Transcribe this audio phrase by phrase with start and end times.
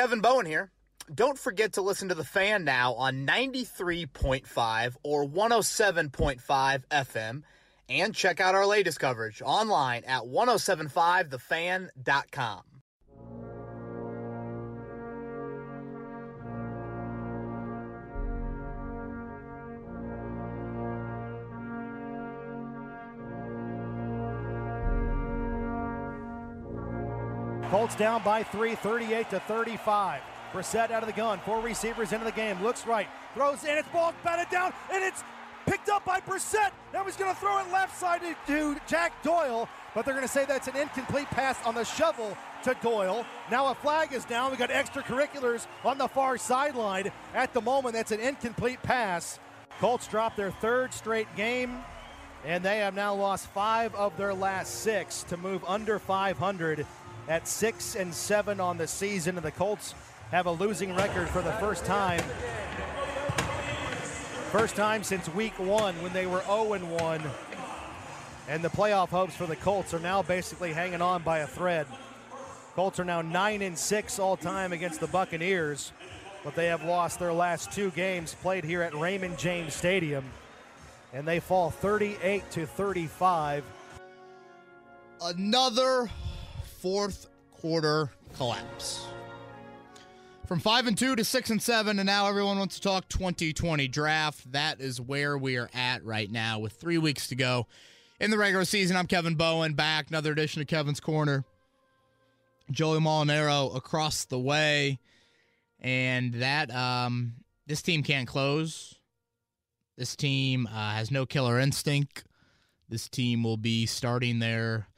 [0.00, 0.72] Kevin Bowen here.
[1.14, 7.42] Don't forget to listen to The Fan now on 93.5 or 107.5 FM
[7.90, 12.69] and check out our latest coverage online at 1075thefan.com.
[27.70, 30.20] Colts down by three, 38 to 35.
[30.52, 33.88] Brissett out of the gun, four receivers into the game, looks right, throws in, it's
[33.90, 35.22] ball batted down, and it's
[35.66, 36.72] picked up by Brissett.
[36.92, 40.32] Now he's going to throw it left side to Jack Doyle, but they're going to
[40.32, 43.24] say that's an incomplete pass on the shovel to Doyle.
[43.52, 44.50] Now a flag is down.
[44.50, 47.12] We got extracurriculars on the far sideline.
[47.36, 49.38] At the moment, that's an incomplete pass.
[49.78, 51.78] Colts drop their third straight game,
[52.44, 56.84] and they have now lost five of their last six to move under 500
[57.30, 59.94] at six and seven on the season, and the Colts
[60.32, 62.20] have a losing record for the first time.
[64.50, 67.22] First time since week one when they were 0 and 1.
[68.48, 71.86] And the playoff hopes for the Colts are now basically hanging on by a thread.
[72.74, 75.92] Colts are now 9 and 6 all time against the Buccaneers,
[76.42, 80.24] but they have lost their last two games played here at Raymond James Stadium.
[81.12, 83.62] And they fall 38 to 35.
[85.22, 86.10] Another
[86.80, 87.29] fourth
[87.60, 89.06] quarter collapse.
[90.46, 93.86] From five and two to six and seven, and now everyone wants to talk 2020
[93.86, 94.50] draft.
[94.52, 97.66] That is where we are at right now, with three weeks to go
[98.18, 98.96] in the regular season.
[98.96, 101.44] I'm Kevin Bowen, back another edition of Kevin's Corner.
[102.70, 104.98] Joey Molinaro across the way,
[105.80, 107.34] and that um,
[107.66, 108.94] this team can't close.
[109.98, 112.24] This team uh, has no killer instinct.
[112.88, 114.88] This team will be starting their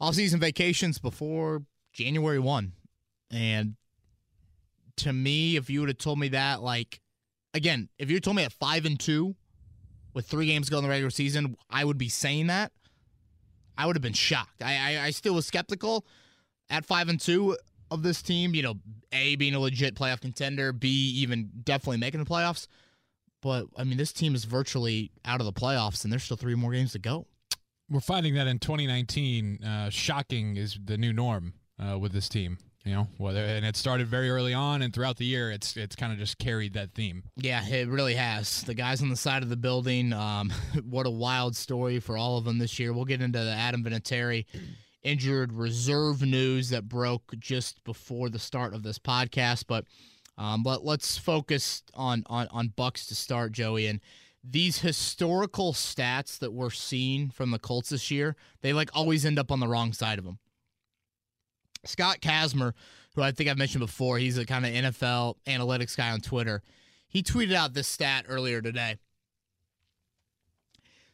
[0.00, 2.72] off-season vacations before January one,
[3.30, 3.76] and
[4.96, 7.00] to me, if you would have told me that, like,
[7.54, 9.34] again, if you told me at five and two
[10.14, 12.72] with three games to go in the regular season, I would be saying that.
[13.76, 14.62] I would have been shocked.
[14.62, 16.04] I, I, I still was skeptical
[16.68, 17.56] at five and two
[17.90, 18.54] of this team.
[18.54, 18.74] You know,
[19.12, 22.66] A being a legit playoff contender, B even definitely making the playoffs.
[23.40, 26.54] But I mean, this team is virtually out of the playoffs, and there's still three
[26.54, 27.26] more games to go.
[27.90, 32.58] We're finding that in 2019, uh, shocking is the new norm uh, with this team.
[32.84, 35.94] You know, whether and it started very early on, and throughout the year, it's it's
[35.94, 37.22] kind of just carried that theme.
[37.36, 38.62] Yeah, it really has.
[38.64, 40.12] The guys on the side of the building.
[40.12, 40.52] Um,
[40.84, 42.92] what a wild story for all of them this year.
[42.92, 44.46] We'll get into the Adam Vinatieri
[45.04, 49.84] injured reserve news that broke just before the start of this podcast, but
[50.36, 54.00] um, but let's focus on on on Bucs to start, Joey, and
[54.42, 58.34] these historical stats that we're seeing from the Colts this year.
[58.60, 60.38] They like always end up on the wrong side of them.
[61.84, 62.72] Scott Kacsmar,
[63.14, 66.62] who I think I've mentioned before, he's a kind of NFL analytics guy on Twitter.
[67.08, 68.96] He tweeted out this stat earlier today.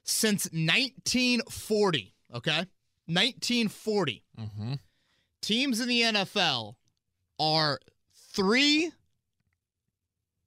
[0.04, 2.66] Since 1940, okay?
[3.06, 4.74] 1940, mm-hmm.
[5.40, 6.74] teams in the NFL
[7.40, 7.78] are
[8.32, 8.92] three,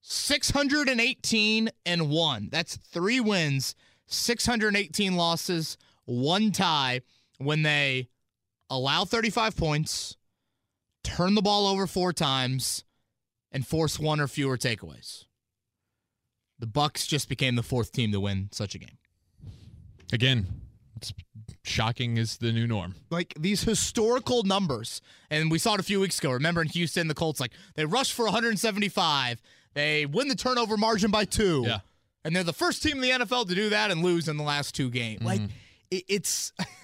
[0.01, 2.49] 618 and one.
[2.51, 3.75] That's three wins,
[4.07, 7.01] 618 losses, one tie
[7.37, 8.07] when they
[8.71, 10.17] allow 35 points,
[11.03, 12.83] turn the ball over four times,
[13.51, 15.25] and force one or fewer takeaways.
[16.57, 18.97] The Bucs just became the fourth team to win such a game.
[20.13, 20.47] Again,
[20.95, 21.13] it's
[21.63, 22.95] shocking is the new norm.
[23.09, 26.31] Like these historical numbers, and we saw it a few weeks ago.
[26.31, 29.41] Remember in Houston, the Colts like they rushed for 175,
[29.73, 31.79] they win the turnover margin by two, yeah,
[32.23, 34.43] and they're the first team in the NFL to do that and lose in the
[34.43, 35.19] last two games.
[35.19, 35.27] Mm-hmm.
[35.27, 35.41] Like
[35.89, 36.53] it, it's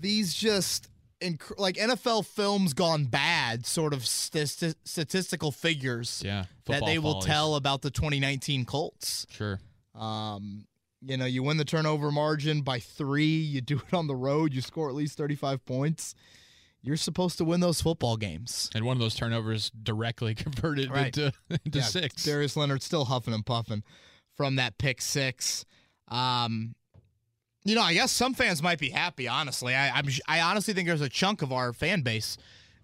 [0.00, 0.88] these just
[1.20, 7.20] inc- like NFL films gone bad sort of st- statistical figures yeah, that they will
[7.20, 9.26] tell about the 2019 Colts.
[9.30, 9.58] Sure.
[9.94, 10.66] Um,
[11.00, 14.54] you know, you win the turnover margin by three, you do it on the road,
[14.54, 16.14] you score at least 35 points.
[16.82, 18.68] You're supposed to win those football games.
[18.74, 21.06] And one of those turnovers directly converted right.
[21.06, 21.32] into,
[21.64, 22.24] into yeah, six.
[22.24, 23.82] Darius Leonard still huffing and puffing
[24.36, 25.64] from that pick six.
[26.08, 26.74] Um,
[27.64, 29.26] you know, I guess some fans might be happy.
[29.26, 32.36] Honestly, I I'm, i honestly think there's a chunk of our fan base,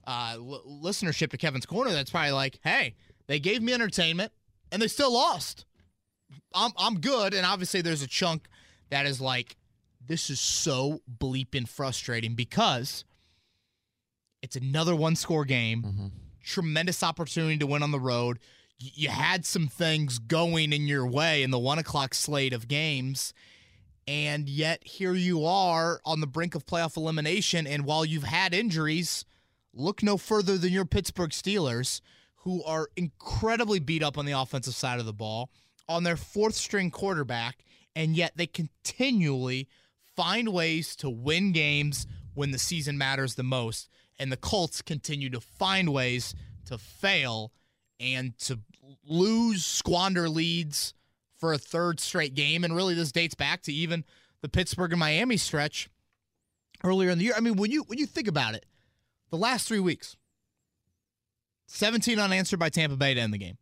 [0.07, 2.95] uh, l- listenership to Kevin's Corner that's probably like, "Hey,
[3.27, 4.33] they gave me entertainment
[4.73, 5.67] and they still lost.
[6.55, 8.49] I'm I'm good." And obviously, there's a chunk
[8.89, 9.57] that is like,
[10.05, 13.05] "This is so bleeping frustrating because
[14.43, 16.07] it's another one score game, mm-hmm.
[16.43, 18.39] tremendous opportunity to win on the road."
[18.83, 23.35] You had some things going in your way in the one o'clock slate of games
[24.11, 27.65] and yet here you are on the brink of playoff elimination.
[27.65, 29.25] And while you've had injuries,
[29.73, 32.01] look no further than your Pittsburgh Steelers,
[32.39, 35.49] who are incredibly beat up on the offensive side of the ball,
[35.89, 37.65] on their fourth string quarterback,
[37.95, 39.69] and yet they continually
[40.17, 43.89] find ways to win games when the season matters the most.
[44.19, 46.35] And the Colts continue to find ways
[46.65, 47.53] to fail
[48.01, 48.59] and to
[49.07, 50.95] lose, squander leads
[51.41, 52.63] for a third straight game.
[52.63, 54.05] And really, this dates back to even
[54.43, 55.89] the Pittsburgh and Miami stretch
[56.85, 57.35] earlier in the year.
[57.37, 58.67] I mean, when you when you think about it,
[59.31, 60.17] the last three weeks,
[61.67, 63.57] 17 unanswered by Tampa Bay to end the game,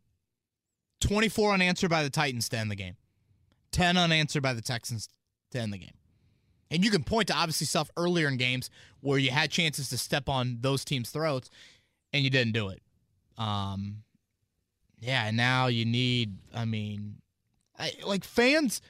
[1.01, 2.95] 24 unanswered by the Titans to end the game,
[3.71, 5.09] 10 unanswered by the Texans
[5.51, 5.93] to end the game.
[6.71, 8.69] And you can point to obviously stuff earlier in games
[9.01, 11.49] where you had chances to step on those teams' throats
[12.13, 12.81] and you didn't do it.
[13.37, 14.03] Um,
[14.99, 17.15] yeah, and now you need, I mean,
[17.79, 18.81] I, like fans,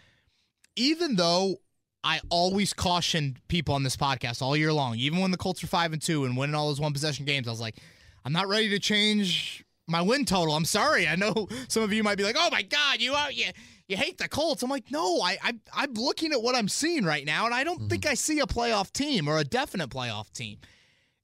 [0.75, 1.57] even though
[2.03, 5.67] I always cautioned people on this podcast all year long, even when the Colts are
[5.67, 7.77] five and two and winning all those one possession games, I was like,
[8.25, 10.55] I'm not ready to change my win total.
[10.55, 11.07] I'm sorry.
[11.07, 13.47] I know some of you might be like, "Oh my God, you out you
[13.87, 17.03] you hate the Colts." I'm like, no, I, I I'm looking at what I'm seeing
[17.03, 17.87] right now, and I don't mm-hmm.
[17.87, 20.59] think I see a playoff team or a definite playoff team.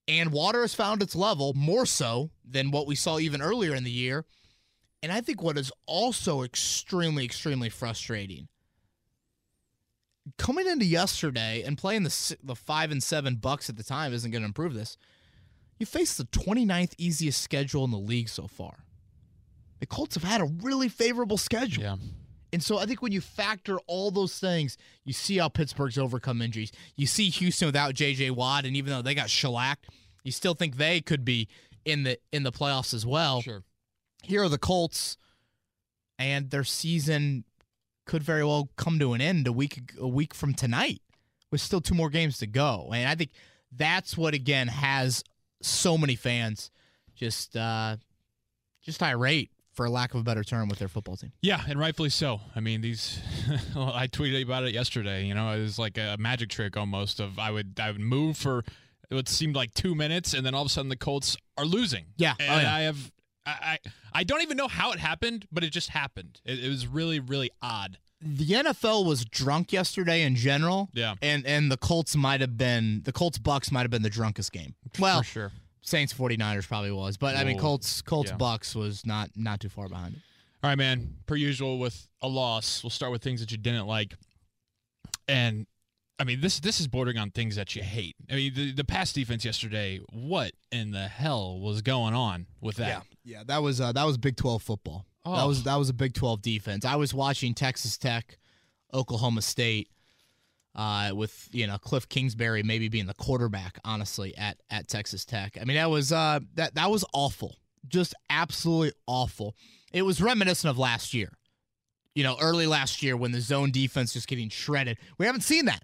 [0.08, 3.84] And water has found its level more so than what we saw even earlier in
[3.84, 4.26] the year.
[5.06, 8.48] And I think what is also extremely, extremely frustrating
[10.40, 14.32] coming into yesterday and playing the the five and seven Bucs at the time isn't
[14.32, 14.98] going to improve this.
[15.78, 18.86] You face the 29th easiest schedule in the league so far.
[19.80, 21.84] The Colts have had a really favorable schedule.
[21.84, 21.98] Yeah.
[22.52, 26.42] And so I think when you factor all those things, you see how Pittsburgh's overcome
[26.42, 26.72] injuries.
[26.96, 29.88] You see Houston without JJ Watt, and even though they got shellacked,
[30.24, 31.48] you still think they could be
[31.84, 33.44] in the in the playoffs as well.
[33.44, 33.62] Sure.
[34.26, 35.18] Here are the Colts,
[36.18, 37.44] and their season
[38.06, 41.02] could very well come to an end a week a week from tonight,
[41.52, 42.90] with still two more games to go.
[42.94, 43.32] And I think
[43.72, 45.24] that's what again has
[45.62, 46.72] so many fans
[47.16, 47.98] just uh,
[48.82, 51.34] just irate for lack of a better term with their football team.
[51.42, 52.40] Yeah, and rightfully so.
[52.56, 53.20] I mean, these
[53.76, 57.20] well, I tweeted about it yesterday, you know, it was like a magic trick almost
[57.20, 58.64] of I would I would move for
[59.12, 62.06] it seemed like 2 minutes and then all of a sudden the Colts are losing.
[62.18, 62.34] Yeah.
[62.40, 62.76] And oh, yeah.
[62.76, 63.12] I have
[63.46, 63.80] I,
[64.14, 66.42] I don't even know how it happened, but it just happened.
[66.46, 67.98] It, it was really really odd.
[68.22, 70.90] The NFL was drunk yesterday in general.
[70.94, 71.16] Yeah.
[71.22, 74.52] And and the Colts might have been the Colts Bucs might have been the drunkest
[74.52, 74.76] game.
[75.00, 75.52] Well, For sure.
[75.82, 77.36] Saints 49ers probably was, but.
[77.36, 78.38] I mean Colts Colts yeah.
[78.38, 80.22] Bucs was not not too far behind it.
[80.64, 81.18] All right, man.
[81.28, 84.16] Per usual with a loss, we'll start with things that you didn't like.
[85.28, 85.68] And
[86.18, 88.16] I mean, this this is bordering on things that you hate.
[88.32, 90.00] I mean, the, the pass defense yesterday.
[90.12, 92.88] What in the hell was going on with that?
[93.24, 95.06] Yeah, yeah, that was uh, that was Big Twelve football.
[95.26, 95.36] Oh.
[95.36, 96.86] That was that was a Big Twelve defense.
[96.86, 98.38] I was watching Texas Tech,
[98.94, 99.90] Oklahoma State,
[100.74, 103.80] uh, with you know Cliff Kingsbury maybe being the quarterback.
[103.84, 105.58] Honestly, at at Texas Tech.
[105.60, 107.58] I mean, that was uh, that that was awful.
[107.90, 109.54] Just absolutely awful.
[109.92, 111.34] It was reminiscent of last year.
[112.14, 114.98] You know, early last year when the zone defense just getting shredded.
[115.18, 115.84] We haven't seen that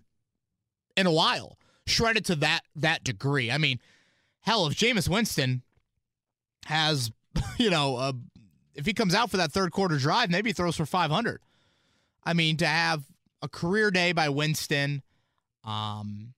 [0.96, 3.52] in a while, shredded to that that degree.
[3.52, 3.80] I mean,
[4.42, 5.62] hell, if Jameis Winston
[6.66, 7.12] has,
[7.58, 8.14] you know, uh,
[8.76, 11.42] if he comes out for that third quarter drive, maybe he throws for 500.
[12.24, 13.04] I mean, to have
[13.42, 15.02] a career day by Winston,
[15.64, 16.34] um,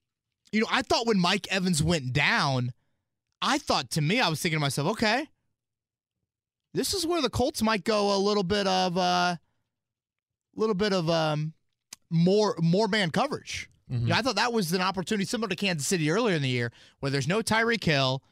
[0.51, 2.73] you know, I thought when Mike Evans went down,
[3.41, 5.27] I thought to me, I was thinking to myself, okay,
[6.73, 9.35] this is where the Colts might go a little bit of a uh,
[10.55, 11.53] little bit of um,
[12.09, 13.69] more more man coverage.
[13.93, 14.11] Mm-hmm.
[14.11, 17.11] I thought that was an opportunity similar to Kansas City earlier in the year, where
[17.11, 18.23] there's no Tyreek Hill,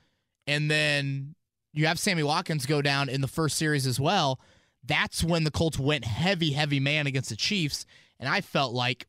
[0.48, 1.36] and then
[1.72, 4.40] you have Sammy Watkins go down in the first series as well.
[4.84, 7.86] That's when the Colts went heavy, heavy man against the Chiefs,
[8.20, 9.06] and I felt like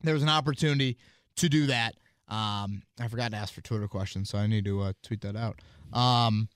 [0.00, 0.98] there was an opportunity
[1.36, 1.94] to do that.
[2.26, 5.36] Um, I forgot to ask for Twitter questions, so I need to uh, tweet that
[5.36, 5.60] out.
[5.92, 6.48] Um,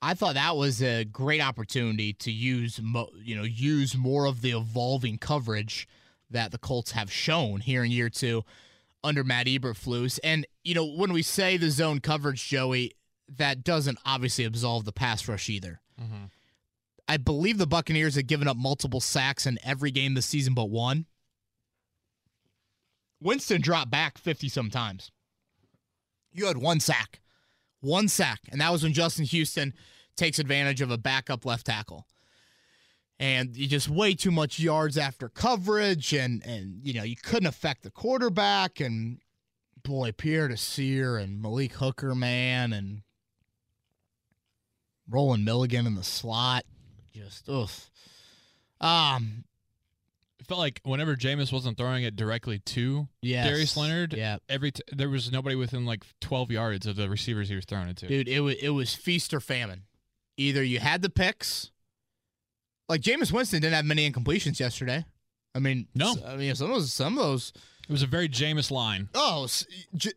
[0.00, 4.42] I thought that was a great opportunity to use, mo- you know, use more of
[4.42, 5.88] the evolving coverage
[6.30, 8.44] that the Colts have shown here in year two
[9.04, 10.18] under Matt Eberflus.
[10.24, 12.92] And, you know, when we say the zone coverage, Joey,
[13.36, 15.80] that doesn't obviously absolve the pass rush either.
[16.00, 16.24] Mm-hmm.
[17.08, 20.70] I believe the Buccaneers have given up multiple sacks in every game this season but
[20.70, 21.06] one.
[23.20, 25.10] Winston dropped back 50 sometimes.
[26.32, 27.20] You had one sack.
[27.80, 28.40] One sack.
[28.50, 29.72] And that was when Justin Houston
[30.16, 32.06] takes advantage of a backup left tackle
[33.18, 37.46] and you just way too much yards after coverage and and you know you couldn't
[37.46, 39.18] affect the quarterback and
[39.82, 43.02] boy Pierre Desir and Malik Hooker man and
[45.08, 46.64] Rolan Milligan in the slot
[47.14, 47.70] just ugh.
[48.80, 49.44] um
[50.38, 53.48] it felt like whenever Jameis wasn't throwing it directly to Yes.
[53.48, 54.36] Darius Leonard, Yeah.
[54.48, 57.88] every t- there was nobody within like 12 yards of the receivers he was throwing
[57.88, 58.06] it to.
[58.06, 59.84] Dude, it was it was feast or famine.
[60.36, 61.70] Either you had the picks,
[62.88, 65.04] like Jameis Winston didn't have many incompletions yesterday.
[65.54, 66.14] I mean, No.
[66.26, 67.52] I mean some of those, some of those.
[67.88, 69.46] It was a very Jameis line Oh,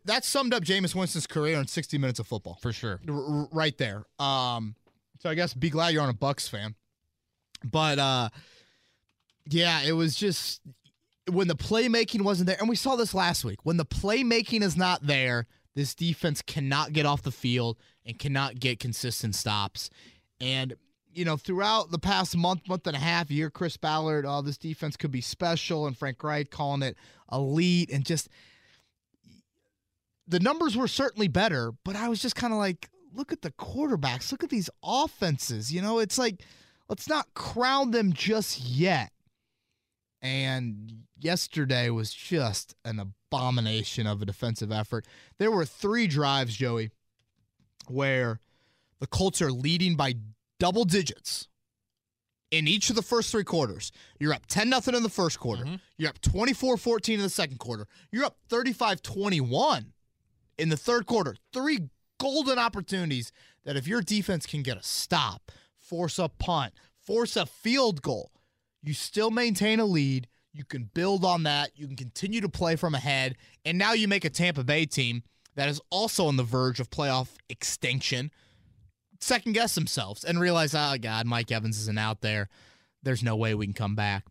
[0.04, 3.00] that summed up Jameis Winston's career in 60 minutes of football, for sure.
[3.08, 4.04] R- r- right there.
[4.18, 4.74] Um,
[5.20, 6.74] so I guess be glad you're on a Bucs fan,
[7.64, 8.28] but uh,
[9.48, 10.60] yeah, it was just
[11.30, 13.58] when the playmaking wasn't there, and we saw this last week.
[13.64, 15.46] When the playmaking is not there,
[15.76, 19.90] this defense cannot get off the field and cannot get consistent stops.
[20.40, 20.74] And
[21.12, 24.58] you know, throughout the past month, month and a half, year, Chris Ballard, oh, this
[24.58, 26.96] defense could be special, and Frank Reich calling it
[27.32, 28.28] elite, and just
[30.26, 33.50] the numbers were certainly better, but I was just kind of like, look at the
[33.50, 35.72] quarterbacks, look at these offenses.
[35.72, 36.44] You know, it's like,
[36.88, 39.10] let's not crown them just yet.
[40.22, 45.06] And yesterday was just an abomination of a defensive effort.
[45.38, 46.90] There were three drives, Joey,
[47.88, 48.38] where
[49.00, 50.14] the Colts are leading by
[50.60, 51.48] double digits
[52.52, 53.90] in each of the first three quarters.
[54.20, 55.64] You're up 10 nothing in the first quarter.
[55.64, 55.80] Mhm.
[55.98, 57.88] You're up 24-14 in the second quarter.
[58.12, 59.92] You're up 35-21
[60.58, 61.36] in the third quarter.
[61.52, 61.88] Three
[62.18, 63.32] golden opportunities
[63.64, 68.30] that if your defense can get a stop, force a punt, force a field goal,
[68.82, 70.28] you still maintain a lead.
[70.52, 71.70] You can build on that.
[71.78, 73.36] You can continue to play from ahead.
[73.64, 75.22] And now you make a Tampa Bay team
[75.54, 78.30] that is also on the verge of playoff extinction
[79.20, 82.48] second guess themselves and realize, oh, God, Mike Evans isn't out there.
[83.02, 84.26] There's no way we can come back.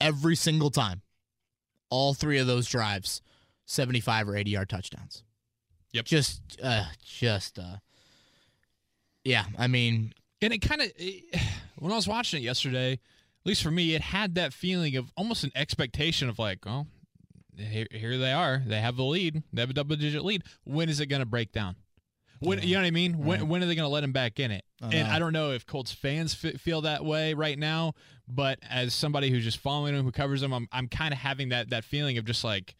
[0.00, 1.02] Every single time,
[1.90, 3.22] all three of those drives,
[3.66, 5.22] 75 or 80 yard touchdowns.
[5.92, 6.04] Yep.
[6.06, 7.76] Just, uh, just, uh,
[9.24, 10.90] yeah, I mean, And it kind of,
[11.78, 15.12] when I was watching it yesterday, at least for me, it had that feeling of
[15.16, 16.86] almost an expectation of like, oh,
[17.56, 18.62] here, here they are.
[18.66, 19.42] They have the lead.
[19.52, 20.42] They have a double digit lead.
[20.64, 21.76] When is it going to break down?
[22.42, 23.18] When you know what I mean?
[23.18, 23.48] When Right.
[23.48, 24.64] when are they going to let him back in it?
[24.80, 25.08] I and.
[25.08, 27.94] I don't know if Colts fans f- feel that way right now,
[28.28, 31.50] but as somebody who's just following him, who covers them, I'm I'm kind of having
[31.50, 32.74] that that feeling of just like,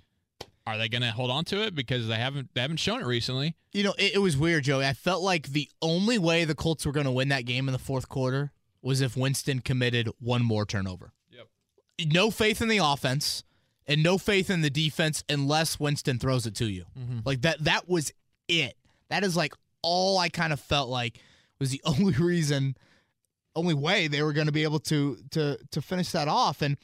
[0.67, 3.07] are they going to hold on to it because they haven't they haven't shown it
[3.07, 3.57] recently?
[3.73, 4.85] You know, it, it was weird, Joey.
[4.87, 7.73] I felt like the only way the Colts were going to win that game in
[7.73, 8.53] the fourth quarter
[8.83, 11.13] was if Winston committed one more turnover.
[11.31, 11.47] Yep.
[12.13, 13.45] No faith in the offense
[13.87, 16.85] and no faith in the defense unless Winston throws it to you.
[16.99, 17.21] Mm-hmm.
[17.25, 18.13] Like that that was
[18.49, 18.77] it.
[19.13, 21.21] That is like all I kind of felt like
[21.59, 22.77] was the only reason
[23.55, 26.77] only way they were going to be able to to to finish that off and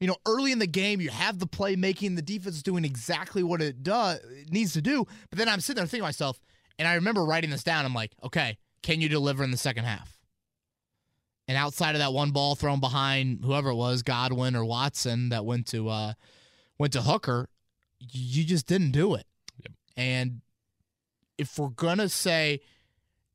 [0.00, 3.42] you know, early in the game, you have the play making, the defense doing exactly
[3.42, 5.06] what it does it needs to do.
[5.30, 6.38] But then I'm sitting there thinking to myself,
[6.78, 7.84] and I remember writing this down.
[7.84, 10.18] I'm like, okay, can you deliver in the second half?
[11.48, 15.46] And outside of that one ball thrown behind whoever it was, Godwin or Watson, that
[15.46, 16.12] went to uh
[16.78, 17.48] went to Hooker,
[17.98, 19.26] you just didn't do it.
[19.62, 19.72] Yep.
[19.96, 20.40] And
[21.38, 22.60] if we're gonna say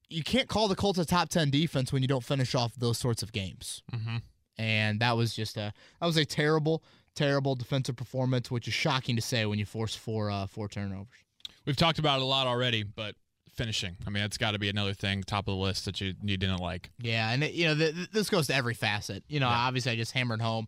[0.10, 2.98] you can't call the Colts a top ten defense when you don't finish off those
[2.98, 4.18] sorts of games Mm-hmm.
[4.58, 6.84] and that was just a that was a terrible,
[7.16, 11.08] terrible defensive performance, which is shocking to say when you force four uh, four turnovers.
[11.66, 13.16] We've talked about it a lot already, but
[13.54, 13.96] finishing.
[14.08, 16.38] I mean, it's got to be another thing top of the list that you you
[16.38, 16.90] didn't like.
[17.00, 19.24] Yeah, and it, you know th- th- this goes to every facet.
[19.28, 19.56] You know, Yeah.
[19.68, 20.68] obviously I just hammered home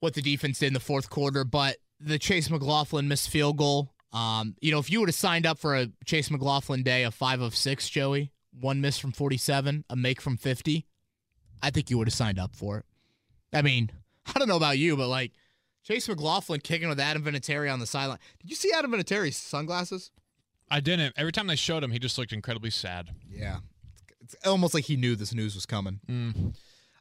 [0.00, 3.91] what the defense did in the fourth quarter, but the Chase McLaughlin missed field goal.
[4.12, 7.14] Um, you know, if you would have signed up for a Chase McLaughlin day of
[7.14, 10.86] five of six, Joey, one miss from forty-seven, a make from fifty,
[11.62, 12.84] I think you would have signed up for it.
[13.52, 13.90] I mean,
[14.34, 15.32] I don't know about you, but like
[15.82, 18.18] Chase McLaughlin kicking with Adam Vinatieri on the sideline.
[18.40, 20.10] Did you see Adam Vinatieri's sunglasses?
[20.70, 21.14] I didn't.
[21.16, 23.10] Every time they showed him, he just looked incredibly sad.
[23.28, 23.58] Yeah.
[24.22, 26.00] It's almost like he knew this news was coming.
[26.08, 26.54] Mm.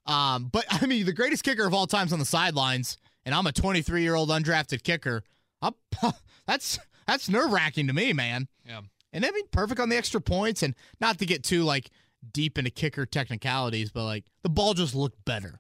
[0.06, 3.48] Um, but I mean, the greatest kicker of all times on the sidelines, and I'm
[3.48, 5.24] a 23 year old undrafted kicker.
[5.62, 5.78] Up,
[6.48, 8.48] that's that's nerve wracking to me, man.
[8.66, 8.82] Yeah.
[9.14, 11.90] And I mean, perfect on the extra points, and not to get too like
[12.34, 15.60] deep into kicker technicalities, but like the ball just looked better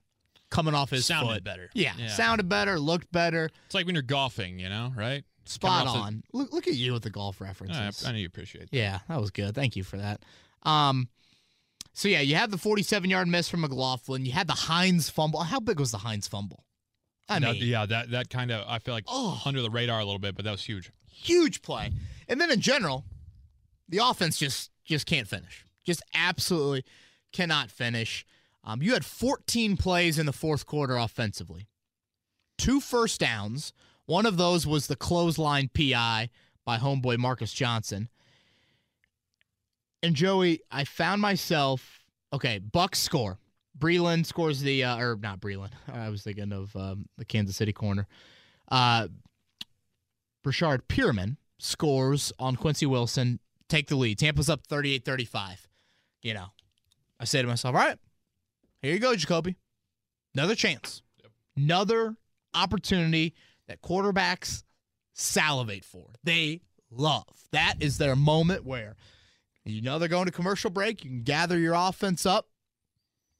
[0.49, 1.43] coming off his Sounded foot.
[1.43, 1.69] better.
[1.73, 2.07] Yeah, Yeah.
[2.09, 5.23] sounded better, looked better, It's like when you're golfing, you know, right?
[5.45, 6.23] spot off the- on.
[6.33, 8.05] Look, look at you with the golf I, references.
[8.05, 8.69] I know you appreciate.
[8.69, 8.77] That.
[8.77, 9.55] Yeah, that was good.
[9.55, 10.21] Thank you for that.
[10.63, 11.09] Um,
[11.93, 14.25] so yeah, you had the 47 yard miss from McLaughlin.
[14.25, 15.41] You had the Hines fumble.
[15.41, 16.63] How big was the Hines fumble?
[17.27, 19.41] I That- mean, yeah, that that kind of I feel like Oh.
[19.45, 20.91] under the radar a little bit, but that was huge.
[21.11, 21.91] Huge play.
[22.27, 23.03] And then in general,
[23.89, 25.65] the offense just just can't finish.
[25.83, 26.83] Just absolutely
[27.31, 28.25] cannot finish.
[28.63, 31.67] Um, you had 14 plays in the fourth quarter offensively.
[32.57, 33.73] Two first downs.
[34.05, 36.29] One of those was the clothesline PI
[36.65, 38.09] by homeboy Marcus Johnson.
[40.03, 42.03] And Joey, I found myself
[42.33, 42.59] okay.
[42.59, 43.39] Bucs score.
[43.77, 45.71] Breeland scores the uh, or not Breeland.
[45.91, 48.07] I was thinking of um, the Kansas City corner.
[48.69, 49.07] Uh,
[50.43, 54.19] Breshad Perriman scores on Quincy Wilson, take the lead.
[54.19, 55.67] Tampa's up 38-35.
[56.21, 56.47] You know,
[57.19, 57.97] I say to myself, all right,
[58.81, 59.57] here you go, Jacoby.
[60.33, 61.01] Another chance.
[61.55, 62.15] Another
[62.53, 63.33] opportunity
[63.67, 64.63] that quarterbacks
[65.13, 66.07] salivate for.
[66.23, 67.25] They love.
[67.51, 68.95] That is their moment where
[69.65, 71.03] you know they're going to commercial break.
[71.03, 72.47] You can gather your offense up.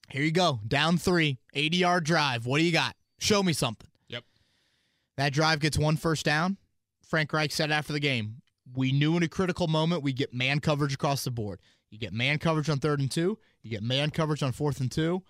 [0.10, 0.60] Here you go.
[0.67, 2.46] Down three, 80 yard drive.
[2.46, 2.96] What do you got?
[3.20, 3.89] Show me something.
[4.10, 4.25] Yep.
[5.17, 6.58] That drive gets one first down.
[7.11, 8.37] Frank Reich said after the game,
[8.73, 11.59] we knew in a critical moment we get man coverage across the board.
[11.89, 13.37] You get man coverage on third and two.
[13.61, 15.21] You get man coverage on fourth and two.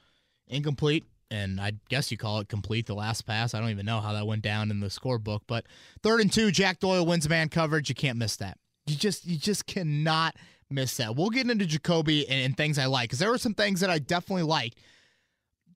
[0.47, 1.05] Incomplete.
[1.31, 3.55] And I guess you call it complete the last pass.
[3.55, 5.39] I don't even know how that went down in the scorebook.
[5.47, 5.65] But
[6.03, 7.89] third and two, Jack Doyle wins man coverage.
[7.89, 8.59] You can't miss that.
[8.85, 10.35] You just you just cannot
[10.69, 11.15] miss that.
[11.15, 13.89] We'll get into Jacoby and, and things I like because there were some things that
[13.89, 14.77] I definitely liked.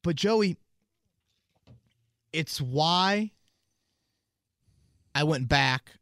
[0.04, 0.58] But Joey,
[2.32, 3.32] it's why
[5.16, 5.94] I went back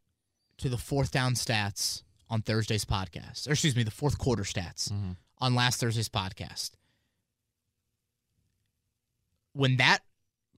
[0.58, 4.90] to the fourth down stats on Thursday's podcast, or excuse me, the fourth quarter stats
[4.90, 5.12] mm-hmm.
[5.38, 6.72] on last Thursday's podcast.
[9.52, 10.00] When that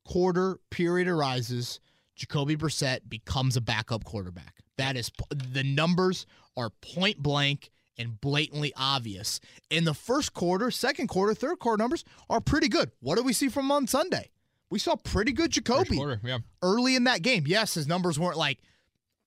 [0.06, 1.80] quarter period arises,
[2.14, 4.54] Jacoby Brissett becomes a backup quarterback.
[4.78, 9.40] That is the numbers are point blank and blatantly obvious.
[9.68, 12.90] In the first quarter, second quarter, third quarter numbers are pretty good.
[13.00, 14.30] What do we see from on Sunday?
[14.70, 16.38] We saw pretty good Jacoby quarter, yeah.
[16.62, 17.44] early in that game.
[17.46, 18.58] Yes, his numbers weren't like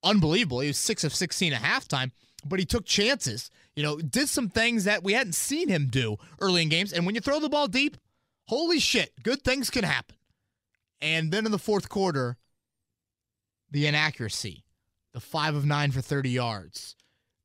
[0.04, 0.60] unbelievable.
[0.60, 2.12] He was six of 16 at halftime,
[2.46, 3.50] but he took chances.
[3.76, 6.92] You know, did some things that we hadn't seen him do early in games.
[6.92, 7.96] And when you throw the ball deep,
[8.46, 10.18] holy shit, good things can happen.
[11.02, 12.38] And then in the fourth quarter,
[13.72, 14.66] the inaccuracy,
[15.14, 16.96] the five of nine for 30 yards,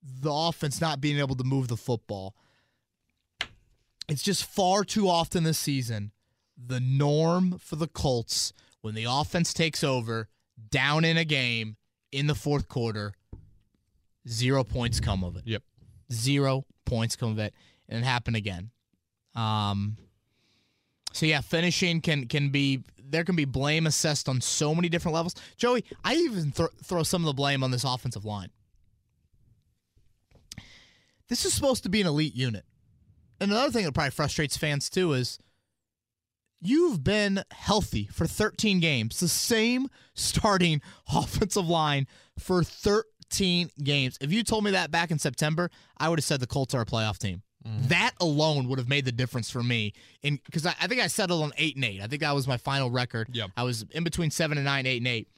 [0.02, 2.34] the offense not being able to move the football.
[4.08, 6.10] It's just far too often this season
[6.56, 10.28] the norm for the Colts when the offense takes over
[10.70, 11.76] down in a game
[12.12, 13.12] in the fourth quarter,
[14.28, 15.42] zero points come of it.
[15.46, 15.62] Yep.
[16.12, 17.54] Zero points come of it.
[17.88, 18.70] And it happened again.
[19.34, 19.96] Um
[21.12, 25.14] so yeah, finishing can can be there can be blame assessed on so many different
[25.14, 25.34] levels.
[25.56, 28.50] Joey, I even thro- throw some of the blame on this offensive line.
[31.28, 32.64] This is supposed to be an elite unit.
[33.40, 35.38] And another thing that probably frustrates fans too is
[36.60, 40.80] you've been healthy for 13 games, the same starting
[41.14, 42.06] offensive line
[42.38, 44.18] for 13 games.
[44.20, 46.82] If you told me that back in September, I would have said the Colts are
[46.82, 47.42] a playoff team.
[47.66, 47.88] Mm-hmm.
[47.88, 49.94] That alone would have made the difference for me.
[50.22, 52.02] In because I, I think I settled on eight and eight.
[52.02, 53.28] I think that was my final record.
[53.32, 53.50] Yep.
[53.56, 55.28] I was in between seven and nine, eight and eight.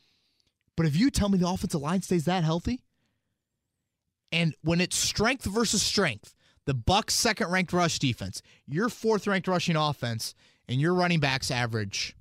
[0.76, 2.82] But if you tell me the offensive line stays that healthy,
[4.32, 6.34] and when it's strength versus strength,
[6.66, 10.34] the Bucs second ranked rush defense, your fourth ranked rushing offense,
[10.68, 12.14] and your running backs average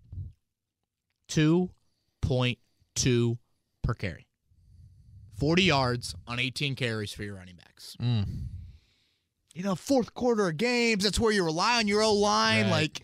[1.30, 3.38] 2.2
[3.84, 4.28] per carry.
[5.38, 7.98] 40 yards on 18 carries for your running backs.
[8.02, 8.26] Mm.
[9.54, 12.66] You know, fourth quarter of games, that's where you rely on your O line.
[12.66, 12.72] Right.
[12.72, 13.02] Like,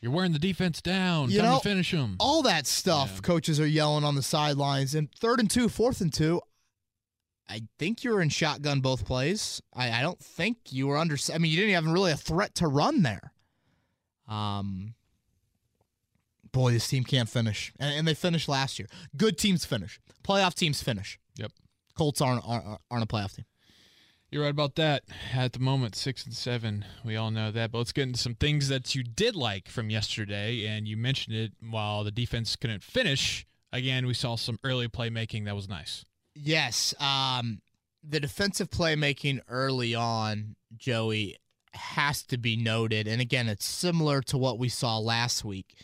[0.00, 1.30] You're wearing the defense down.
[1.30, 2.16] You Time know, to finish them.
[2.18, 3.20] all that stuff Yeah.
[3.22, 4.94] coaches are yelling on the sidelines.
[4.94, 6.40] And third and two, fourth and two,
[7.48, 9.60] I think you were in shotgun both plays.
[9.74, 11.16] I, I don't think you were under.
[11.32, 13.32] I mean, you didn't have really a threat to run there.
[14.28, 14.94] Um,
[16.52, 18.88] boy, this team can't finish, and, and they finished last year.
[19.16, 20.00] Good teams finish.
[20.24, 21.18] Playoff teams finish.
[21.36, 21.52] Yep.
[21.96, 23.44] Colts aren't aren't, aren't a playoff team.
[24.30, 25.04] You're right about that.
[25.32, 26.84] At the moment, six and seven.
[27.04, 27.70] We all know that.
[27.70, 30.66] But let's get into some things that you did like from yesterday.
[30.66, 33.46] And you mentioned it while the defense couldn't finish.
[33.72, 36.04] Again, we saw some early playmaking that was nice.
[36.34, 36.92] Yes.
[36.98, 37.60] Um,
[38.02, 41.36] the defensive playmaking early on, Joey,
[41.76, 43.06] has to be noted.
[43.06, 45.74] And again, it's similar to what we saw last week.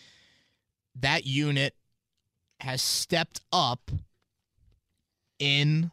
[0.98, 1.74] That unit
[2.60, 3.90] has stepped up
[5.38, 5.90] in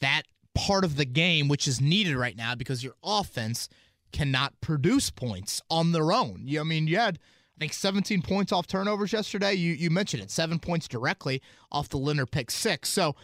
[0.00, 0.22] that
[0.54, 3.68] part of the game, which is needed right now because your offense
[4.12, 6.46] cannot produce points on their own.
[6.58, 7.18] I mean, you had
[7.56, 9.54] I think 17 points off turnovers yesterday.
[9.54, 12.88] You you mentioned it, seven points directly off the Leonard pick six.
[12.88, 13.14] So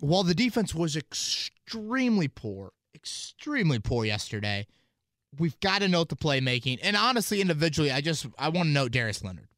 [0.00, 4.66] while the defense was extremely poor, extremely poor yesterday,
[5.38, 6.78] we've got to note the playmaking.
[6.82, 9.48] And honestly, individually, I just I want to note Darius Leonard.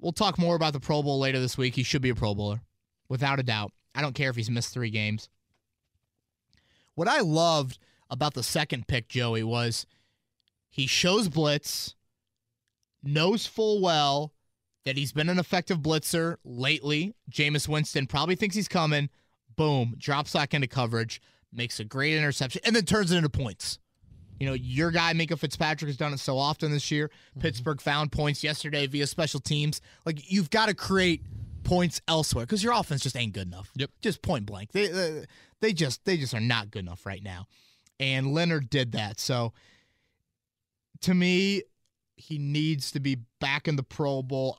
[0.00, 1.74] We'll talk more about the Pro Bowl later this week.
[1.74, 2.60] He should be a Pro Bowler,
[3.08, 3.72] without a doubt.
[3.94, 5.28] I don't care if he's missed three games.
[6.94, 7.78] What I loved
[8.10, 9.86] about the second pick, Joey, was
[10.70, 11.94] he shows blitz,
[13.02, 14.32] knows full well
[14.84, 17.14] that he's been an effective blitzer lately.
[17.30, 19.10] Jameis Winston probably thinks he's coming.
[19.56, 21.20] Boom, drops back into coverage,
[21.52, 23.80] makes a great interception, and then turns it into points.
[24.38, 27.08] You know, your guy Minkah Fitzpatrick has done it so often this year.
[27.08, 27.40] Mm-hmm.
[27.40, 29.80] Pittsburgh found points yesterday via special teams.
[30.04, 31.22] Like you've got to create
[31.64, 33.70] points elsewhere because your offense just ain't good enough.
[33.74, 33.90] Yep.
[34.00, 34.72] Just point blank.
[34.72, 35.24] They, they
[35.60, 37.46] they just they just are not good enough right now.
[38.00, 39.18] And Leonard did that.
[39.18, 39.52] So
[41.02, 41.62] to me,
[42.16, 44.58] he needs to be back in the Pro Bowl.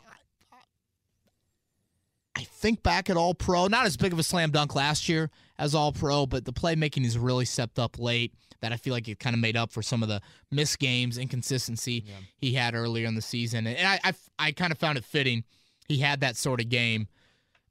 [2.39, 5.30] I think back at All Pro, not as big of a slam dunk last year
[5.58, 8.34] as All Pro, but the playmaking has really stepped up late.
[8.62, 10.21] That I feel like it kind of made up for some of the
[10.52, 12.06] missed games, inconsistency
[12.38, 15.43] he had earlier in the season, and I I, I kind of found it fitting
[15.89, 17.08] he had that sort of game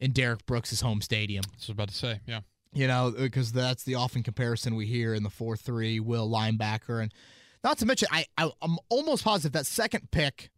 [0.01, 1.45] in Derrick Brooks' home stadium.
[1.47, 2.41] I was about to say, yeah.
[2.75, 6.29] You know, uh, because that's the often comparison we hear in the four three Will
[6.29, 7.15] linebacker, and
[7.65, 10.51] not to mention, I, I I'm almost positive that second pick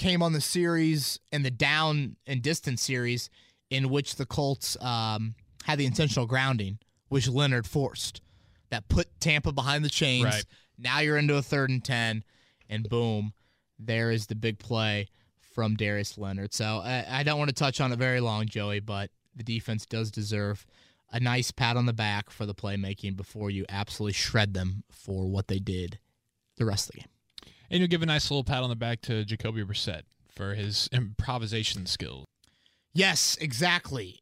[0.00, 3.28] came on the series in the down and distance series
[3.68, 5.34] in which the Colts um,
[5.64, 8.22] had the intentional grounding, which Leonard forced.
[8.70, 10.24] That put Tampa behind the chains.
[10.24, 10.44] Right.
[10.78, 12.24] Now you're into a third and ten,
[12.68, 13.34] and boom,
[13.78, 15.08] there is the big play
[15.40, 16.54] from Darius Leonard.
[16.54, 19.84] So I, I don't want to touch on it very long, Joey, but the defense
[19.84, 20.64] does deserve
[21.12, 25.26] a nice pat on the back for the playmaking before you absolutely shred them for
[25.28, 25.98] what they did
[26.56, 27.08] the rest of the game.
[27.70, 30.02] And you'll give a nice little pat on the back to Jacoby Brissett
[30.34, 32.26] for his improvisation skills.
[32.92, 34.20] Yes, exactly.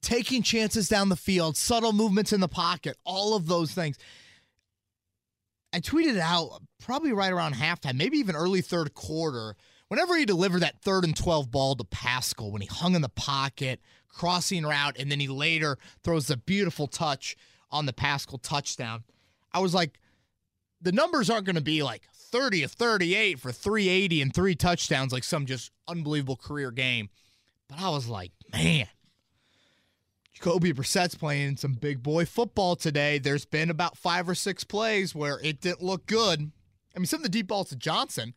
[0.00, 3.96] Taking chances down the field, subtle movements in the pocket, all of those things.
[5.72, 9.54] I tweeted out probably right around halftime, maybe even early third quarter.
[9.88, 13.08] Whenever he delivered that third and 12 ball to Pascal, when he hung in the
[13.08, 17.36] pocket, crossing route, and then he later throws the beautiful touch
[17.70, 19.04] on the Pascal touchdown,
[19.52, 20.00] I was like,
[20.80, 25.12] the numbers aren't going to be like 30 of 38 for 380 and three touchdowns,
[25.12, 27.08] like some just unbelievable career game.
[27.68, 28.86] But I was like, man,
[30.32, 33.18] Jacoby Brissett's playing some big boy football today.
[33.18, 36.50] There's been about five or six plays where it didn't look good.
[36.94, 38.34] I mean, some of the deep balls to Johnson,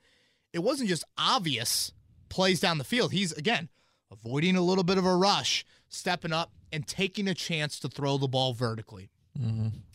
[0.52, 1.92] it wasn't just obvious
[2.30, 3.12] plays down the field.
[3.12, 3.70] He's, again,
[4.12, 8.18] avoiding a little bit of a rush, stepping up, and taking a chance to throw
[8.18, 9.10] the ball vertically.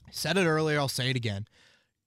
[0.06, 1.46] I said it earlier, I'll say it again.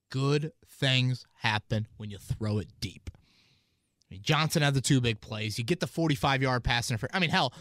[0.09, 0.51] Good
[0.81, 3.09] things happen when you throw it deep.
[3.13, 5.57] I mean, Johnson had the two big plays.
[5.57, 7.15] You get the 45 yard pass interference.
[7.15, 7.53] I mean, hell,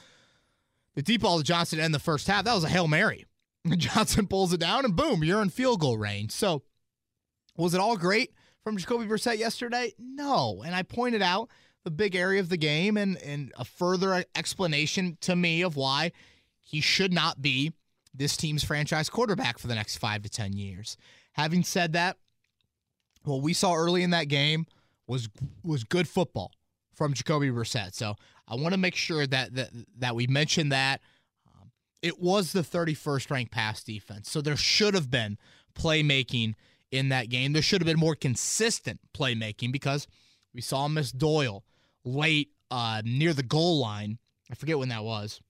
[0.97, 3.27] the deep ball to Johnson in the first half, that was a Hail Mary.
[3.77, 6.33] Johnson pulls it down, and boom, you're in field goal range.
[6.33, 6.63] So,
[7.57, 8.33] was it all great
[8.65, 9.93] from Jacoby Brissett yesterday?
[9.99, 10.63] No.
[10.65, 11.51] And I pointed out
[11.85, 16.13] the big area of the game and, and a further explanation to me of why
[16.61, 17.73] he should not be
[18.15, 20.97] this team's franchise quarterback for the next five to 10 years.
[21.33, 22.17] Having said that,
[23.25, 24.67] what we saw early in that game
[25.07, 25.29] was
[25.63, 26.53] was good football
[26.95, 27.95] from Jacoby Brissett.
[27.95, 28.15] So
[28.47, 31.01] I want to make sure that that, that we mention that.
[31.47, 31.71] Um,
[32.03, 34.31] it was the 31st ranked pass defense.
[34.31, 35.39] So there should have been
[35.75, 36.55] playmaking
[36.91, 37.53] in that game.
[37.53, 40.07] There should have been more consistent playmaking because
[40.53, 41.65] we saw Miss Doyle
[42.05, 44.19] late uh, near the goal line.
[44.51, 45.41] I forget when that was.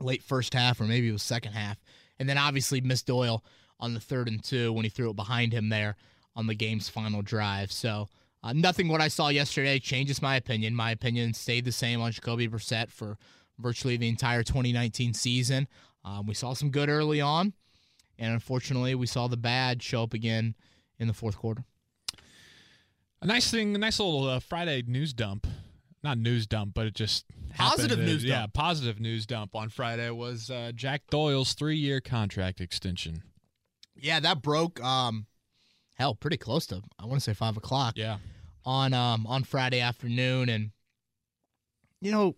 [0.00, 1.78] Late first half, or maybe it was second half.
[2.18, 3.42] And then obviously Miss Doyle
[3.80, 5.96] on the third and two when he threw it behind him there
[6.38, 7.72] on the game's final drive.
[7.72, 8.08] So
[8.44, 10.74] uh, nothing what I saw yesterday changes my opinion.
[10.74, 13.18] My opinion stayed the same on Jacoby Brissett for
[13.58, 15.66] virtually the entire 2019 season.
[16.04, 17.54] Um, we saw some good early on,
[18.18, 20.54] and unfortunately, we saw the bad show up again
[21.00, 21.64] in the fourth quarter.
[23.20, 25.46] A nice thing, a nice little uh, Friday news dump.
[26.04, 27.24] Not news dump, but it just
[27.56, 28.52] Positive news Yeah, dump.
[28.54, 33.24] positive news dump on Friday was uh, Jack Doyle's three-year contract extension.
[33.96, 34.80] Yeah, that broke.
[34.80, 35.26] Um,
[35.98, 37.94] hell, pretty close to I want to say five o'clock.
[37.96, 38.18] Yeah,
[38.64, 40.70] on um on Friday afternoon and
[42.00, 42.36] you know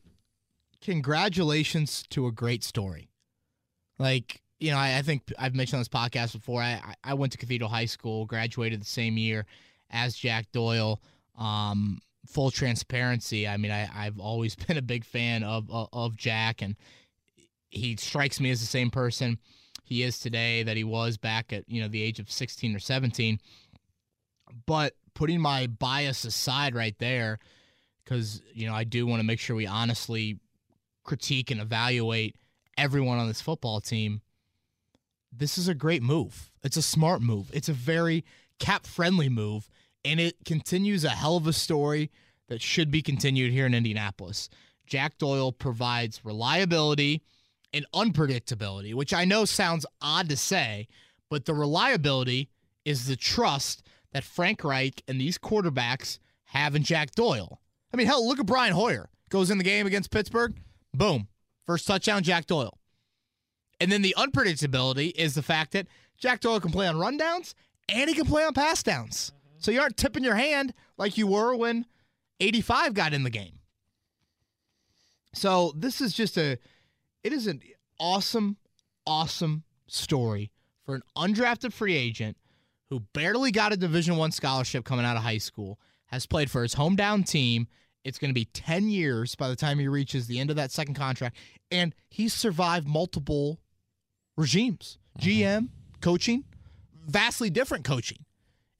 [0.80, 3.10] congratulations to a great story.
[3.98, 7.32] Like you know I, I think I've mentioned on this podcast before I I- went
[7.32, 9.46] to Cathedral High School graduated the same year
[9.90, 11.00] as Jack Doyle.
[11.38, 16.16] Um full transparency I mean I I've always been a big fan of of, of
[16.16, 16.76] Jack and
[17.70, 19.38] he strikes me as the same person
[19.90, 22.78] he is today that he was back at you know the age of 16 or
[22.78, 23.38] 17
[24.66, 27.38] but putting my bias aside right there
[28.02, 30.38] because you know i do want to make sure we honestly
[31.04, 32.36] critique and evaluate
[32.76, 34.22] everyone on this football team.
[35.32, 36.50] This is a great move.
[36.62, 37.50] It's a smart move.
[37.52, 38.24] It's a very
[38.58, 39.68] cap friendly move
[40.04, 42.10] and it continues a hell of a story
[42.48, 44.48] that should be continued here in indianapolis.
[44.86, 47.22] Jack doyle provides reliability
[47.72, 50.86] and unpredictability which i know sounds odd to say
[51.30, 52.50] but the reliability
[52.84, 57.60] is the trust that Frank Reich and these quarterbacks have in Jack Doyle.
[57.92, 59.08] I mean, hell, look at Brian Hoyer.
[59.30, 60.56] Goes in the game against Pittsburgh,
[60.92, 61.28] boom,
[61.66, 62.76] first touchdown, Jack Doyle.
[63.80, 65.86] And then the unpredictability is the fact that
[66.18, 67.54] Jack Doyle can play on rundowns
[67.88, 69.32] and he can play on pass downs.
[69.58, 71.86] So you aren't tipping your hand like you were when
[72.40, 73.60] 85 got in the game.
[75.32, 76.58] So this is just a
[77.22, 77.60] it is an
[77.98, 78.56] awesome
[79.06, 80.50] awesome story
[80.84, 82.36] for an undrafted free agent
[82.88, 86.62] who barely got a division 1 scholarship coming out of high school, has played for
[86.62, 87.68] his hometown team.
[88.04, 90.72] It's going to be 10 years by the time he reaches the end of that
[90.72, 91.36] second contract
[91.70, 93.60] and he's survived multiple
[94.36, 94.98] regimes.
[95.20, 95.28] Mm-hmm.
[95.28, 95.68] GM,
[96.00, 96.44] coaching,
[97.06, 98.24] vastly different coaching.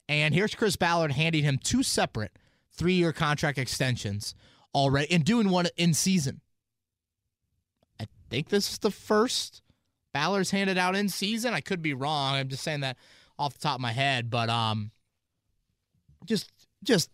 [0.09, 2.37] And here's Chris Ballard handing him two separate
[2.73, 4.35] three year contract extensions
[4.73, 6.41] already and doing one in season.
[8.31, 9.61] I think this is the first
[10.13, 11.53] Ballard's handed out in season.
[11.53, 12.35] I could be wrong.
[12.35, 12.95] I'm just saying that
[13.37, 14.91] off the top of my head, but um
[16.25, 16.49] just
[16.83, 17.09] just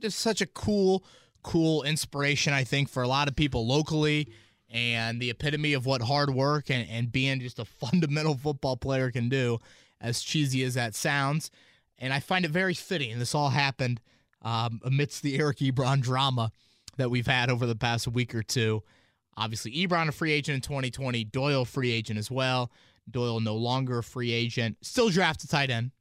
[0.00, 1.04] just such a cool
[1.42, 4.28] cool inspiration I think for a lot of people locally
[4.68, 9.10] and the epitome of what hard work and, and being just a fundamental football player
[9.10, 9.58] can do,
[10.00, 11.50] as cheesy as that sounds.
[11.98, 13.18] And I find it very fitting.
[13.18, 14.00] This all happened
[14.42, 16.50] um, amidst the Eric Ebron drama
[16.96, 18.82] that we've had over the past week or two.
[19.40, 22.70] Obviously, Ebron a free agent in 2020, Doyle free agent as well.
[23.10, 25.92] Doyle no longer a free agent, still draft a tight end,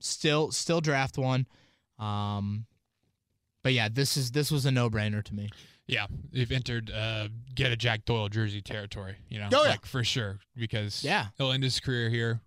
[0.00, 1.46] still still draft one.
[1.98, 2.66] Um,
[3.62, 5.48] but yeah, this is this was a no brainer to me.
[5.86, 9.16] Yeah, they've entered uh, get a Jack Doyle jersey territory.
[9.28, 9.70] You know, Oh, yeah.
[9.70, 11.26] like for sure because Yeah.
[11.38, 12.40] he'll end his career here.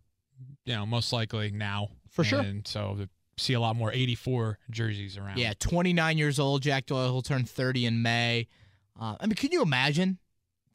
[0.66, 2.42] You know, most likely now For sure.
[2.42, 5.38] And so the, see a lot more '84 jerseys around.
[5.38, 6.62] Yeah, 29 years old.
[6.64, 8.48] Jack Doyle will turn 30 in May.
[9.00, 10.18] Uh, I mean, can you imagine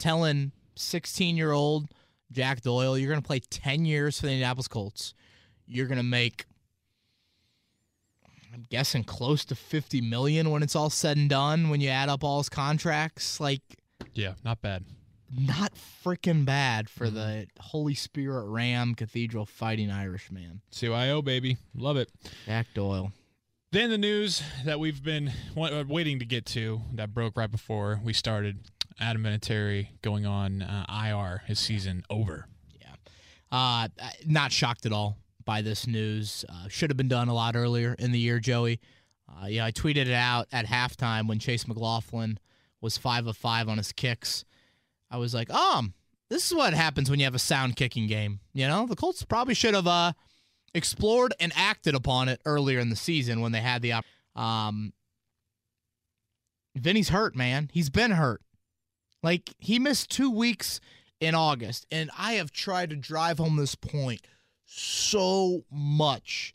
[0.01, 1.89] telling 16 year old
[2.33, 5.15] Jack Doyle you're going to play 10 years for the Indianapolis Colts?
[5.67, 6.47] You're going to make,
[8.53, 11.69] I'm guessing, close to 50 million when it's all said and done.
[11.71, 13.63] When you add up all his contracts, like
[14.15, 14.85] yeah, not bad.
[15.31, 15.73] not
[16.05, 22.11] freaking bad for the Holy Spirit Ram Cathedral Fighting Irishman, CYO baby, love it.
[22.47, 23.13] Jack Doyle.
[23.73, 28.01] Then the news that we've been uh, waiting to get to that broke right before
[28.03, 28.59] we started.
[29.01, 32.47] Adam Vinatieri going on uh, IR, his season over.
[32.81, 32.95] Yeah,
[33.51, 33.89] uh,
[34.27, 36.45] not shocked at all by this news.
[36.49, 38.81] Uh, should have been done a lot earlier in the year, Joey.
[39.29, 42.39] Uh, yeah, I tweeted it out at halftime when Chase McLaughlin
[42.81, 44.45] was five of five on his kicks.
[45.11, 45.95] I was like, um,
[46.29, 48.41] this is what happens when you have a sound kicking game.
[48.53, 50.13] You know, the Colts probably should have uh
[50.75, 54.05] explored and acted upon it earlier in the season when they had the op-
[54.37, 54.93] um.
[56.77, 57.69] Vinny's hurt, man.
[57.73, 58.43] He's been hurt.
[59.23, 60.81] Like he missed two weeks
[61.21, 61.87] in August.
[61.91, 64.23] And I have tried to drive home this point
[64.65, 66.55] so much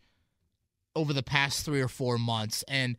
[0.95, 2.63] over the past three or four months.
[2.67, 2.97] And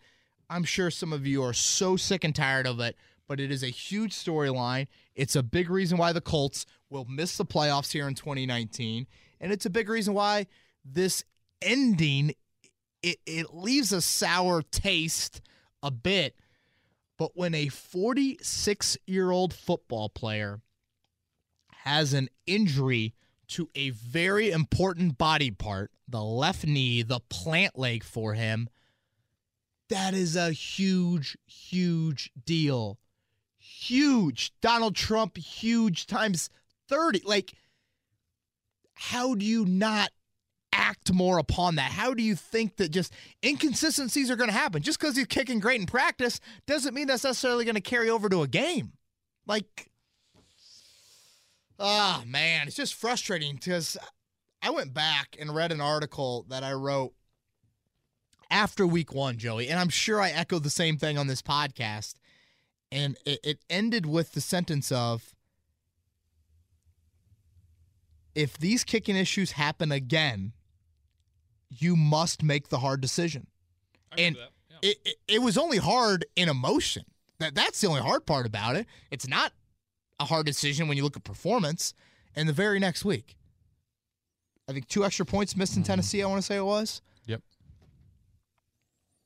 [0.48, 3.62] I'm sure some of you are so sick and tired of it, but it is
[3.62, 4.86] a huge storyline.
[5.14, 9.06] It's a big reason why the Colts will miss the playoffs here in 2019.
[9.40, 10.46] And it's a big reason why
[10.84, 11.24] this
[11.62, 12.34] ending
[13.02, 15.40] it, it leaves a sour taste
[15.82, 16.34] a bit.
[17.18, 20.60] But when a 46 year old football player
[21.84, 23.14] has an injury
[23.48, 28.68] to a very important body part, the left knee, the plant leg for him,
[29.88, 32.98] that is a huge, huge deal.
[33.58, 34.52] Huge.
[34.60, 36.50] Donald Trump, huge times
[36.88, 37.22] 30.
[37.24, 37.54] Like,
[38.94, 40.10] how do you not
[40.76, 41.90] act more upon that?
[41.90, 43.12] How do you think that just
[43.44, 44.82] inconsistencies are going to happen?
[44.82, 48.28] Just because he's kicking great in practice doesn't mean that's necessarily going to carry over
[48.28, 48.92] to a game.
[49.46, 49.90] Like,
[51.78, 53.96] Ah, man, it's just frustrating because
[54.62, 57.12] I went back and read an article that I wrote
[58.50, 62.14] after week one, Joey, and I'm sure I echoed the same thing on this podcast.
[62.90, 65.34] And it, it ended with the sentence of
[68.34, 70.52] if these kicking issues happen again,
[71.70, 73.46] you must make the hard decision.
[74.16, 74.36] And
[74.82, 77.04] it, it, it was only hard in emotion.
[77.38, 78.86] That that's the only hard part about it.
[79.10, 79.52] It's not
[80.18, 81.92] a hard decision when you look at performance.
[82.34, 83.36] And the very next week,
[84.68, 85.92] I think two extra points missed in mm-hmm.
[85.92, 86.22] Tennessee.
[86.22, 87.02] I want to say it was.
[87.26, 87.42] Yep.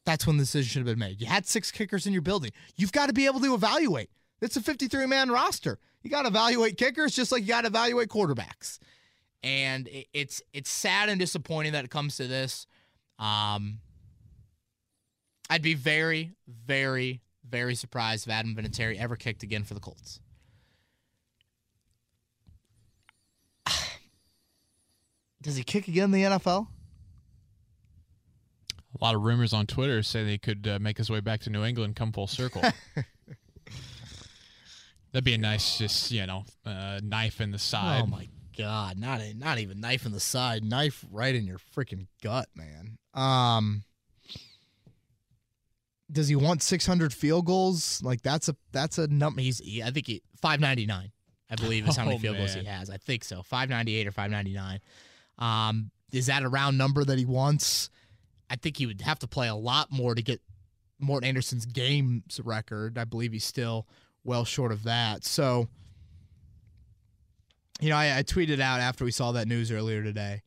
[0.07, 1.21] That's when the decision should have been made.
[1.21, 2.53] You had six kickers in your building.
[2.77, 4.11] You've got to be able to evaluate.
[4.41, 5.79] It's a 53 man roster.
[6.03, 8.79] You got to evaluate kickers just like you got to evaluate quarterbacks.
[9.43, 12.67] And it- it's it's sad and disappointing that it comes to this.
[13.19, 13.81] Um,
[15.49, 20.21] I'd be very, very, very surprised if Adam Vinatieri ever kicked again for the Colts.
[25.43, 26.69] Does he kick again in the NFL?
[29.01, 31.51] A lot of rumors on Twitter say they could uh, make his way back to
[31.51, 32.61] New England, come full circle.
[35.13, 38.03] That'd be a nice, just you know, uh, knife in the side.
[38.03, 38.29] Oh my
[38.61, 42.49] God, not a, not even knife in the side, knife right in your freaking gut,
[42.55, 42.99] man.
[43.15, 43.83] Um,
[46.11, 48.03] does he want 600 field goals?
[48.03, 49.41] Like that's a that's a number.
[49.41, 51.13] He's he, I think he 599.
[51.51, 52.91] I believe is how many Oh, field goals he has.
[52.91, 53.43] I think so.
[53.43, 54.81] 598 or 599.
[55.39, 57.91] Um, is that a round number that he wants?
[58.49, 60.41] I think he would have to play a lot more to get
[61.01, 62.99] Morten Andersen's games record.
[62.99, 63.87] I believe he's still
[64.23, 65.25] well short of that.
[65.25, 65.69] So,
[67.81, 70.43] you know, I, I tweeted out after we saw that news earlier today.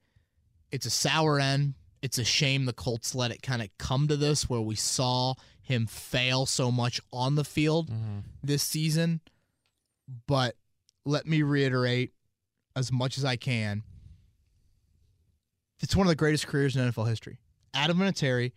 [0.72, 1.76] It's a sour end.
[2.02, 5.36] It's a shame the Colts let it kind of come to this where we saw
[5.62, 8.19] him fail so much on the field mm-hmm.
[8.43, 9.22] this season.
[10.28, 10.56] But
[11.06, 12.12] let me reiterate
[12.76, 13.84] as much as I can.
[15.80, 17.39] It's one of the greatest careers in NFL history.
[17.74, 18.52] Adam Vinatieri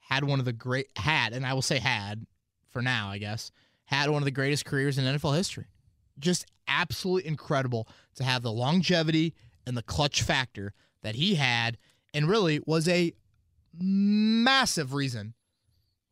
[0.00, 2.26] had one of the great had, and I will say had
[2.70, 3.50] for now, I guess,
[3.84, 5.66] had one of the greatest careers in NFL history.
[6.18, 9.34] Just absolutely incredible to have the longevity
[9.66, 11.78] and the clutch factor that he had,
[12.14, 13.12] and really was a
[13.78, 15.34] massive reason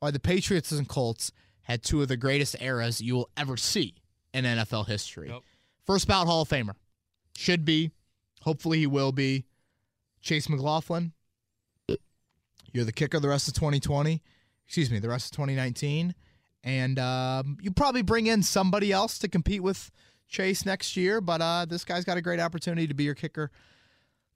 [0.01, 3.95] why the Patriots and Colts had two of the greatest eras you will ever see
[4.35, 5.31] in NFL history.
[5.31, 5.41] Yep.
[5.87, 6.75] First bout Hall of Famer.
[7.37, 7.91] Should be.
[8.43, 9.47] Hopefully he will be.
[10.21, 11.13] Chase McLaughlin.
[12.73, 14.23] You're the kicker the rest of 2020.
[14.67, 16.15] Excuse me, the rest of 2019.
[16.65, 19.91] And um, you probably bring in somebody else to compete with
[20.29, 23.51] Chase next year, but uh, this guy's got a great opportunity to be your kicker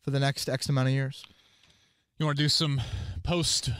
[0.02, 1.24] for the next X amount of years.
[2.18, 2.82] You want to do some
[3.22, 3.70] post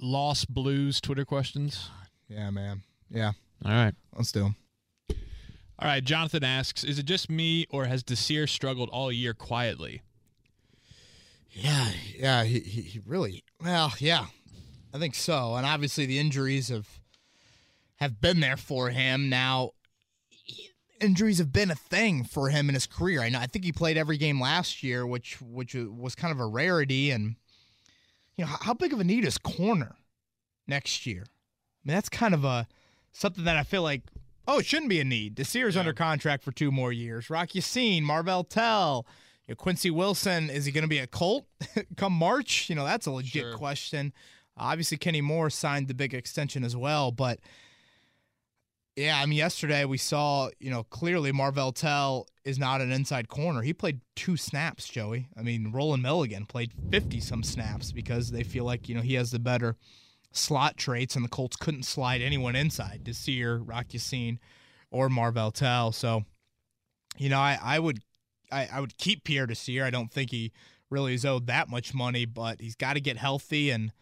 [0.00, 1.90] loss blues Twitter questions?
[2.28, 2.82] Yeah, man.
[3.10, 3.32] Yeah,
[3.64, 3.94] All right.
[4.16, 4.56] let's do them.
[5.78, 6.02] All right.
[6.04, 10.02] Jonathan asks Is it just me or has Desir struggled all year quietly?
[11.50, 14.26] Yeah, yeah, he, he, he really well, yeah,
[14.94, 15.56] I think so.
[15.56, 16.88] And obviously, the injuries have
[18.02, 19.28] have been there for him.
[19.28, 19.70] Now,
[21.00, 23.20] injuries have been a thing for him in his career.
[23.22, 23.38] I know.
[23.40, 27.10] I think he played every game last year, which which was kind of a rarity.
[27.10, 27.36] And
[28.36, 29.96] you know, how, big of a need is corner
[30.66, 31.24] next year?
[31.26, 32.66] I mean, that's kind of a
[33.12, 34.02] something that I feel like.
[34.48, 35.36] Oh, it shouldn't be a need.
[35.36, 37.30] Desir's under contract for two more years.
[37.30, 39.06] Rock Ya-Sin, Marvell Tell,
[39.46, 41.46] you know, Quincy Wilson, is he going to be a Colt
[41.96, 42.68] come March?
[42.68, 43.54] You know, that's a legit Sure.
[43.56, 44.12] question.
[44.56, 47.38] Obviously, Kenny Moore signed the big extension as well, but
[48.96, 53.28] yeah, I mean, yesterday we saw, you know, clearly Marvell Tell is not an inside
[53.28, 53.62] corner.
[53.62, 55.28] He played two snaps, Joey.
[55.36, 59.14] I mean, Rolan Milligan played 50 some snaps because they feel like, you know, he
[59.14, 59.76] has the better
[60.30, 64.38] slot traits, and the Colts couldn't slide anyone inside, Desir, Rock Ya-Sin,
[64.90, 65.92] or Marvell Tell.
[65.92, 66.24] So,
[67.16, 68.00] you know, I, I would
[68.50, 69.84] I, I would keep Pierre Desir.
[69.84, 70.52] I don't think he
[70.90, 73.92] really is owed that much money, but he's got to get healthy and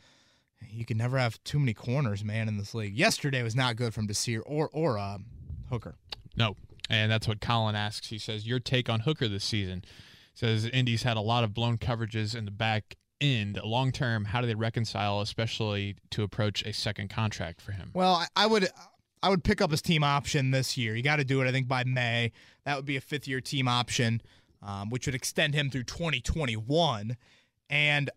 [0.69, 2.95] you can never have too many corners, man, in this league.
[2.95, 5.19] Yesterday was not good from Desir or or uh,
[5.69, 5.97] Hooker.
[6.37, 6.57] No.
[6.89, 8.09] And that's what Colin asks.
[8.09, 9.85] He says, Your take on Hooker this season.
[10.35, 13.61] Says Indy's had a lot of blown coverages in the back end.
[13.63, 17.91] Long term, how do they reconcile, especially to approach a second contract for him?
[17.95, 18.69] Well, I, I would
[19.23, 20.97] I would pick up his team option this year.
[20.97, 22.33] You got to do it, I think, by May.
[22.65, 24.23] That would be a fifth year team option,
[24.63, 27.17] um, which would extend him through 2021.
[27.69, 28.11] And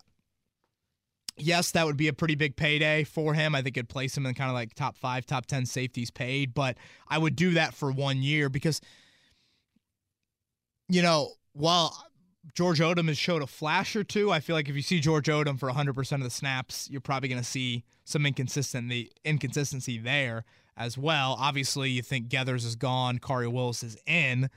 [1.38, 3.56] yes, that would be a pretty big payday for him.
[3.56, 6.54] I think it'd place him in kind of like top five, top 10 safeties paid.
[6.54, 8.82] But I would do that for one year because,
[10.90, 11.96] you know, while
[12.54, 14.32] George Odum has showed a flash or two.
[14.32, 17.30] I feel like if you see George Odum for 100% of the snaps, you're probably
[17.30, 20.44] going to see some inconsistency inconsistency there
[20.76, 21.38] as well.
[21.40, 24.50] Obviously, you think Geathers is gone, Khari Willis is in.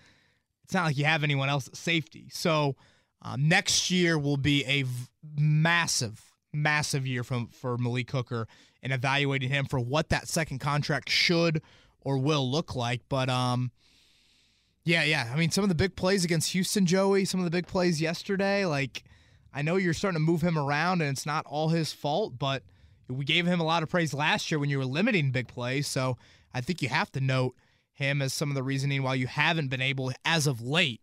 [0.65, 2.29] It's not like you have anyone else at safety.
[2.33, 2.75] So
[3.23, 5.07] um, next year will be a v-
[5.39, 6.21] massive,
[6.57, 8.49] massive year from for Malik Hooker
[8.83, 11.63] and evaluating him for what that second contract should
[12.01, 13.03] or will look like.
[13.09, 13.71] But um,
[14.85, 15.31] yeah, yeah.
[15.33, 18.01] I mean, some of the big plays against Houston, Joey, some of the big plays
[18.01, 19.05] yesterday, like
[19.53, 22.63] I know you're starting to move him around and it's not all his fault, but
[23.09, 25.87] we gave him a lot of praise last year when you were limiting big plays.
[25.87, 26.19] So
[26.53, 27.55] I think you have to note
[27.93, 31.01] him as some of the reasoning why you haven't been able, as of late,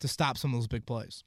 [0.00, 1.22] to stop some of those big plays.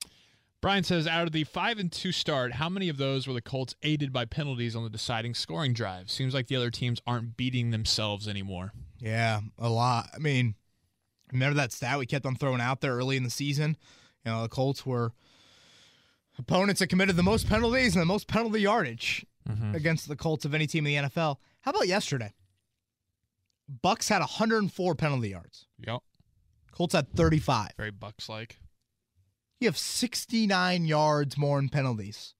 [0.66, 3.40] Brian says, out of the five and two start, how many of those were the
[3.42, 6.10] Colts aided by penalties on the deciding scoring drive?
[6.10, 8.74] Seems like the other teams aren't beating themselves anymore.
[9.00, 10.10] Yeah, a lot.
[10.16, 10.56] I mean,
[11.32, 13.78] remember that stat we kept on throwing out there early in the season?
[14.26, 15.12] You know, the Colts were
[16.40, 19.76] opponents that committed the most penalties and the most penalty yardage mm-hmm.
[19.76, 21.36] against the Colts of any team in the NFL.
[21.62, 22.34] How about yesterday?
[23.84, 25.68] Bucs had 104 penalty yards.
[25.86, 26.00] Yep.
[26.72, 27.74] Colts had 35.
[27.78, 28.58] Very Bucs like.
[29.66, 32.36] You have 69 yards more in penalties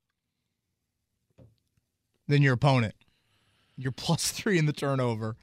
[2.28, 2.94] than your opponent.
[3.76, 5.36] You're plus three in the turnover,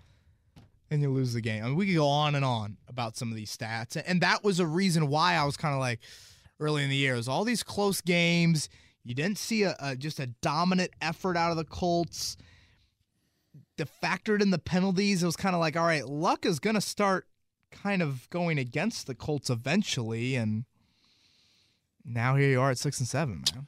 [0.93, 1.65] and you lose the game.
[1.65, 4.45] I mean, we could go on and on about some of these stats, and that
[4.45, 5.99] was a reason why I was kind of like,
[6.61, 7.15] early in the year.
[7.15, 8.69] It was all these close games.
[9.03, 12.37] You didn't see a, a just a dominant effort out of the Colts.
[13.77, 16.75] The factored in the penalties, it was kind of like, all right, luck is going
[16.75, 17.27] to start
[17.73, 20.65] kind of going against the Colts eventually, and
[22.05, 23.67] now here you are at six and seven, man.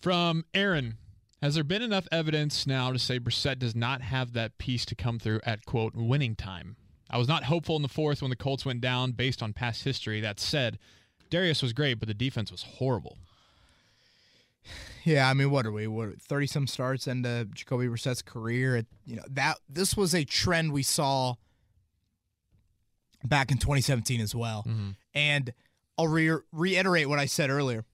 [0.00, 0.94] From Aaron,
[1.42, 4.94] has there been enough evidence now to say Brissett does not have that piece to
[4.94, 6.76] come through at quote winning time?
[7.10, 9.82] I was not hopeful in the fourth when the Colts went down based on past
[9.82, 10.20] history.
[10.20, 10.78] That said,
[11.28, 13.18] Darius was great, but the defense was horrible.
[15.04, 15.86] Yeah, I mean, what are we?
[15.86, 18.76] What thirty some starts into Jacoby Brissett's career?
[18.76, 21.36] It, you know that this was a trend we saw
[23.24, 24.64] back in 2017 as well.
[24.68, 24.90] Mm-hmm.
[25.14, 25.52] And
[26.00, 27.84] I'll re- reiterate what I said earlier.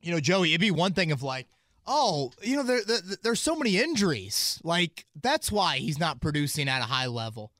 [0.00, 1.46] You know, Joey, it'd be one thing of like,
[1.86, 6.66] oh, you know, there, there there's so many injuries, like that's why he's not producing
[6.68, 7.52] at a high level.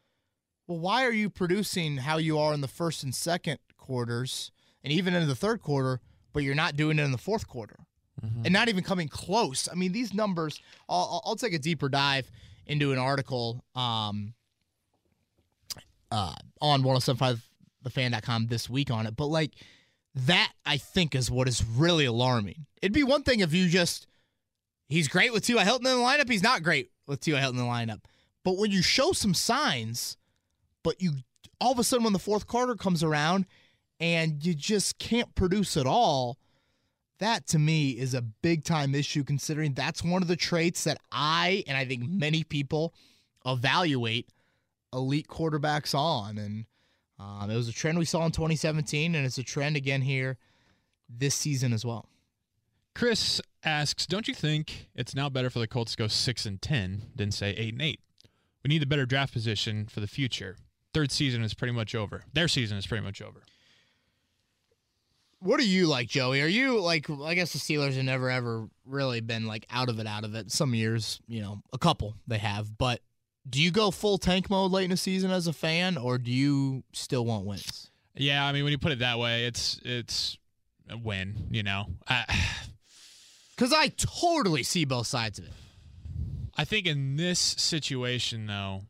[0.67, 4.51] Well, why are you producing how you are in the first and second quarters,
[4.83, 6.01] and even into the third quarter,
[6.33, 7.77] but you're not doing it in the fourth quarter,
[8.23, 9.69] and not even coming close?
[9.71, 10.63] I mean, these numbers.
[10.89, 12.31] I'll, I'll- take a deeper dive
[12.67, 14.33] into an article um,
[16.11, 16.83] uh, on
[17.85, 19.55] 1075thefan.com this week on it, but like
[20.15, 22.67] that, I think is what is really alarming.
[22.83, 24.07] It'd be one thing if you just
[24.89, 25.63] he's great with T.Y.
[25.65, 27.39] Hilton in the lineup, he's not great with T.Y.
[27.39, 28.01] Hilton in the lineup,
[28.45, 30.17] but when you show some signs
[30.83, 31.13] but you
[31.61, 33.47] all of a sudden when the fourth quarter comes around
[34.01, 36.39] and you just can't produce at all
[37.19, 40.99] that to me is a big time issue considering that's one of the traits that
[41.13, 42.95] i and i think many people
[43.45, 44.29] evaluate
[44.93, 46.65] elite quarterbacks on and
[47.19, 50.37] um, it was a trend we saw in 2017 and it's a trend again here
[51.09, 52.09] this season as well
[52.99, 56.61] Chris asks, "Don't you think it's now better for the Colts to go six and
[56.61, 58.01] ten than say eight and eight?
[58.65, 60.57] We need a better draft position for the future.
[60.93, 62.25] Third season is pretty much over.
[62.33, 63.43] Their season is pretty much over.
[65.39, 66.43] What are you like, Joey?
[66.43, 67.09] Are you like?
[67.09, 70.35] I guess the Steelers have never ever really been like out of it, out of
[70.35, 70.51] it.
[70.51, 72.77] Some years, you know, a couple they have.
[72.77, 73.01] But
[73.49, 76.31] do you go full tank mode late in the season as a fan, or do
[76.31, 77.91] you still want wins?
[78.15, 80.37] Yeah, I mean, when you put it that way, it's it's
[80.91, 81.47] a win.
[81.51, 81.87] You know,
[83.57, 85.53] Because I totally see both sides of it.
[86.57, 88.83] I think in this situation, though,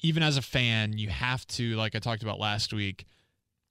[0.00, 3.04] even as a fan, you have to, like I talked about last week,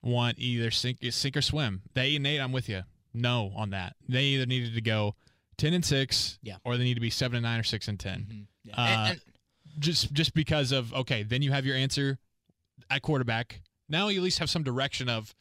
[0.03, 1.81] want either sink, sink or swim.
[1.93, 2.83] They eight and eight, I'm with you.
[3.13, 3.95] No on that.
[4.07, 5.15] They either needed to go
[5.57, 6.57] ten and six, Yeah.
[6.63, 8.41] or they need to be seven and nine or six and 10 mm-hmm.
[8.63, 8.75] Yeah.
[8.77, 9.21] Uh, and, and
[9.79, 12.19] Just just because of okay, then you have your answer
[12.89, 13.61] at quarterback.
[13.89, 15.33] Now you at least have some direction of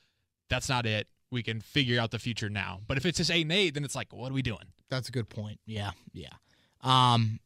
[0.48, 1.06] that's not it.
[1.30, 2.80] We can figure out the future now.
[2.88, 4.66] But if it's just eight and eight, then it's like, what are we doing?
[4.88, 5.60] that's a good point.
[5.66, 6.32] Yeah, yeah.
[6.80, 7.38] Um,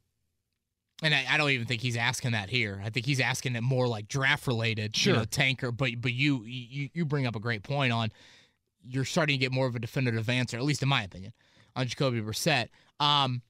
[1.02, 2.80] and I, I don't even think he's asking that here.
[2.82, 5.26] I think he's asking it more like draft related, you know, Sure.
[5.26, 5.70] tanker.
[5.70, 8.10] But but you you you bring up a great point on
[8.82, 11.32] you're starting to get more of a definitive answer, at least in my opinion,
[11.76, 12.68] on Jacoby Brissett.
[13.00, 13.42] Um,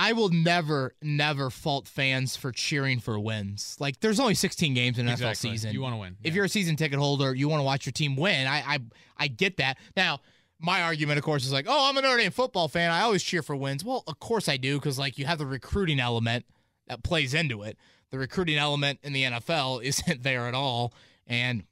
[0.00, 3.76] I will never never fault fans for cheering for wins.
[3.80, 5.50] Like there's only 16 games in an NFL Exactly.
[5.50, 5.72] season.
[5.72, 6.16] You want to win.
[6.22, 6.36] If Yeah.
[6.36, 8.46] you're a season ticket holder, you want to watch your team win.
[8.46, 8.78] I, I
[9.16, 9.76] I get that.
[9.96, 10.20] Now,
[10.60, 12.92] my argument, of course, is like, oh, I'm a Notre Dame football fan.
[12.92, 13.84] I always cheer for wins.
[13.84, 16.44] Well, of course I do, because like you have the recruiting element
[16.86, 17.76] that plays into it.
[18.10, 20.94] The recruiting element in the NFL isn't there at all,
[21.26, 21.64] and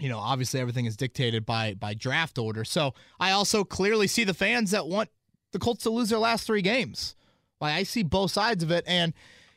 [0.00, 2.64] you know, obviously everything is dictated by by draft order.
[2.64, 5.08] So I also clearly see the fans that want
[5.52, 7.14] the Colts to lose their last three games.
[7.60, 9.12] Like I see both sides of it, and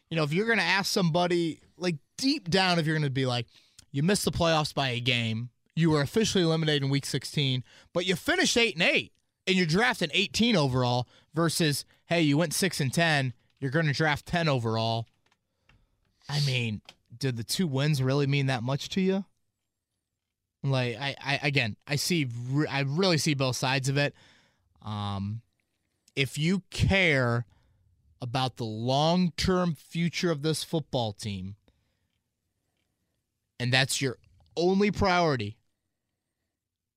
[0.10, 3.48] you know, if you're gonna ask somebody like deep down, if you're gonna be like,
[3.92, 8.06] you missed the playoffs by a game, you were officially eliminated in Week 16, but
[8.06, 9.14] you finished eight and eight,
[9.48, 14.26] and you're drafting 18 overall versus hey, you went six and 10, you're gonna draft
[14.26, 15.08] 10 overall.
[16.28, 16.82] I mean,
[17.18, 19.26] did the two wins really mean that much to you?
[20.64, 22.28] Like I, I again, I see,
[22.70, 24.14] I really see both sides of it.
[24.84, 25.42] Um,
[26.16, 27.46] if you care
[28.22, 31.56] about the long-term future of this football team,
[33.60, 34.18] and that's your
[34.56, 35.58] only priority,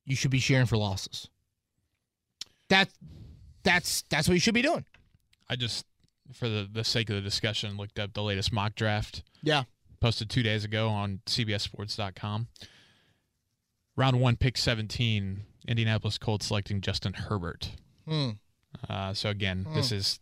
[0.04, 1.28] you should be sharing for losses.
[2.68, 2.88] That,
[3.62, 4.84] that's that's what you should be doing.
[5.48, 5.84] I just,
[6.32, 9.64] for the, the sake of the discussion, looked up the latest mock draft Yeah.
[10.00, 12.48] posted two days ago on CBSSports.com.
[13.96, 17.70] Round one, pick 17, Indianapolis Colts selecting Justin Herbert.
[18.08, 18.30] Hmm.
[18.88, 20.18] Uh, so again, this is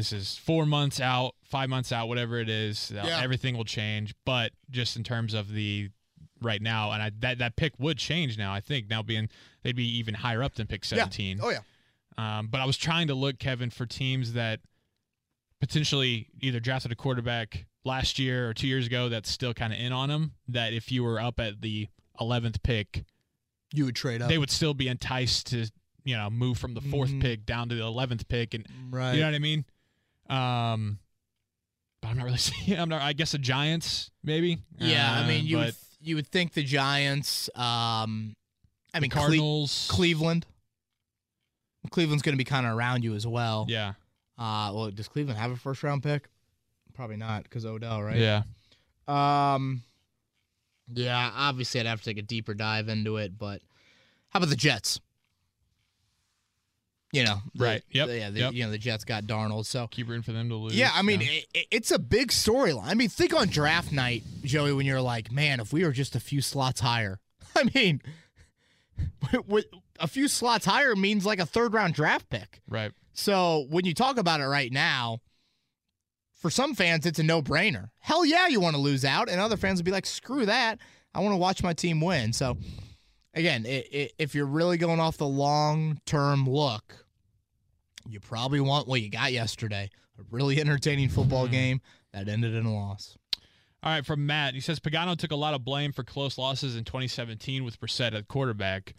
[0.00, 2.90] this is four months out, five months out, whatever it is.
[2.94, 3.20] Yeah.
[3.22, 5.90] Everything will change, but just in terms of the
[6.40, 8.52] right now, and I, that that pick would change now.
[8.54, 9.28] I think now being
[9.62, 11.38] they'd be even higher up than pick 17.
[11.42, 11.58] Oh yeah.
[12.16, 14.60] Um, but I was trying to look, Kevin, for teams that
[15.60, 19.78] potentially either drafted a quarterback last year or two years ago that's still kind of
[19.78, 20.32] in on him.
[20.48, 21.88] That if you were up at the
[22.20, 23.04] 11th pick,
[23.72, 24.28] You would trade up.
[24.28, 25.70] they would still be enticed to,
[26.04, 27.20] you know, move from the 4th Mhm.
[27.22, 29.14] pick down to the 11th pick and right.
[29.14, 29.64] you know what I mean?
[30.30, 30.98] Um
[32.00, 34.58] but I'm not really seeing I'm not I guess the Giants maybe.
[34.78, 37.50] yeah, I Uh, mean, you would, but you would think the Giants.
[37.54, 38.34] Um,
[38.94, 40.46] I mean, Cle- Cardinals Cleveland.
[41.90, 43.66] Cleveland's going to be kind of around you as well.
[43.68, 43.94] Yeah.
[44.38, 46.28] Uh, well, does Cleveland have a first round pick?
[46.94, 48.16] Probably not because Odell, right?
[48.16, 48.42] Yeah.
[49.08, 49.82] Um.
[50.92, 53.62] Yeah, obviously I'd have to take a deeper dive into it, but
[54.30, 55.00] how about the Jets?
[57.12, 57.82] You know, the- Right.
[57.90, 58.06] Yep.
[58.08, 58.52] the- yeah, the, Yep.
[58.52, 60.74] you know the Jets got Darnold, so Keep rooting for them to lose.
[60.76, 62.84] yeah, I mean It, it- it's a big storyline.
[62.86, 66.14] I mean, think on draft night, Joey, when you're like, man, if we were just
[66.14, 67.18] a few slots higher.
[67.56, 68.00] I mean,
[69.98, 72.60] a few slots higher means like a third round draft pick.
[72.68, 72.92] right.
[73.12, 75.18] So when you talk about it right now,
[76.36, 77.90] for some fans, it's a no brainer.
[77.98, 79.28] Hell yeah, you want to lose out.
[79.28, 80.78] And other fans would be like, screw that.
[81.14, 82.32] I want to watch my team win.
[82.32, 82.56] So
[83.34, 87.06] again, i i if you're really going off the long term look,
[88.08, 91.80] you probably want what you got yesterday a really entertaining football game
[92.12, 93.16] that ended in a loss.
[93.82, 96.76] All right, from Matt, he says Pagano took a lot of blame for close losses
[96.76, 98.94] in 2017 with Brissett at quarterback.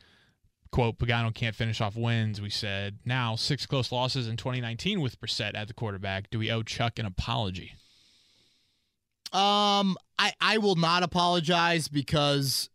[0.72, 2.98] Quote, Pagano can't finish off wins, we said.
[3.06, 6.30] Now, six close losses in 2019 with Brissett at the quarterback.
[6.32, 7.74] Do we owe Chuck an apology?
[9.32, 12.70] Um, I I will not apologize because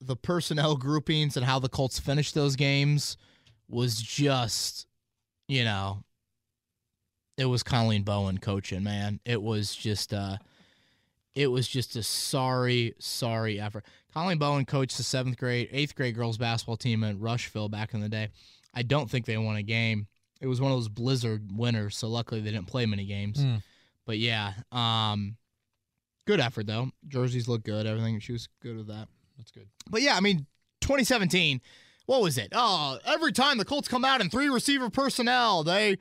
[0.00, 3.16] the personnel groupings and how the Colts finished those games
[3.68, 4.86] was just,
[5.48, 6.04] you know,
[7.36, 9.20] it was Colleen Bowen coaching, man.
[9.24, 10.38] It was just uh
[11.34, 13.84] it was just a sorry, sorry effort.
[14.12, 18.00] Colleen Bowen coached the seventh grade, eighth grade girls basketball team at Rushville back in
[18.00, 18.28] the day.
[18.72, 20.06] I don't think they won a game.
[20.40, 23.38] It was one of those blizzard winners, so luckily they didn't play many games.
[23.44, 23.62] Mm.
[24.06, 25.36] But yeah, um
[26.26, 26.90] good effort though.
[27.08, 28.20] Jerseys look good, everything.
[28.20, 29.08] She was good with that.
[29.36, 29.68] That's good.
[29.90, 30.46] But yeah, I mean,
[30.80, 31.60] 2017,
[32.06, 32.48] what was it?
[32.52, 35.98] Oh, every time the Colts come out in three receiver personnel, they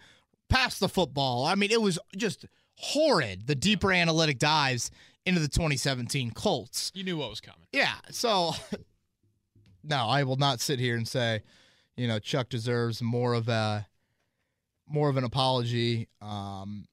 [0.49, 1.45] pass the football.
[1.45, 2.45] I mean, it was just
[2.77, 4.91] horrid, the deeper analytic dives
[5.25, 6.91] into the 2017 Colts.
[6.93, 7.65] You knew what was coming.
[7.71, 8.51] Yeah, so
[9.84, 11.41] no, I will not sit here and say,
[11.95, 13.88] you know, Chuck deserves more of a
[14.86, 16.86] more of an apology um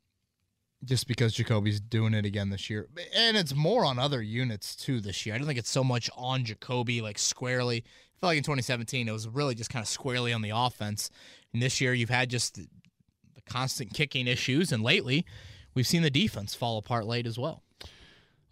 [0.84, 2.88] just because Jacoby's doing it again this year.
[3.14, 5.34] And it's more on other units too this year.
[5.34, 7.78] I don't think it's so much on Jacoby like squarely.
[7.78, 11.10] I feel like in 2017 it was really just kind of squarely on the offense.
[11.52, 12.66] And this year you've had just the,
[13.34, 15.26] the constant kicking issues and lately
[15.74, 17.62] we've seen the defense fall apart late as well.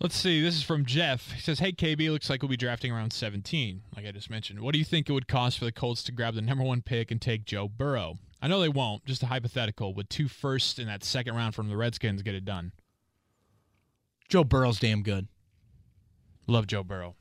[0.00, 0.40] Let's see.
[0.40, 1.32] This is from Jeff.
[1.32, 4.60] He says, Hey, KB, looks like we'll be drafting around 17, like I just mentioned.
[4.60, 6.82] What do you think it would cost for the Colts to grab the number one
[6.82, 8.18] pick and take Joe Burrow?
[8.40, 9.94] I know they won't, just a hypothetical.
[9.94, 12.72] Would two firsts in that second round from the Redskins get it done?
[14.28, 15.26] Joe Burrow's damn good.
[16.46, 17.16] Love Joe Burrow.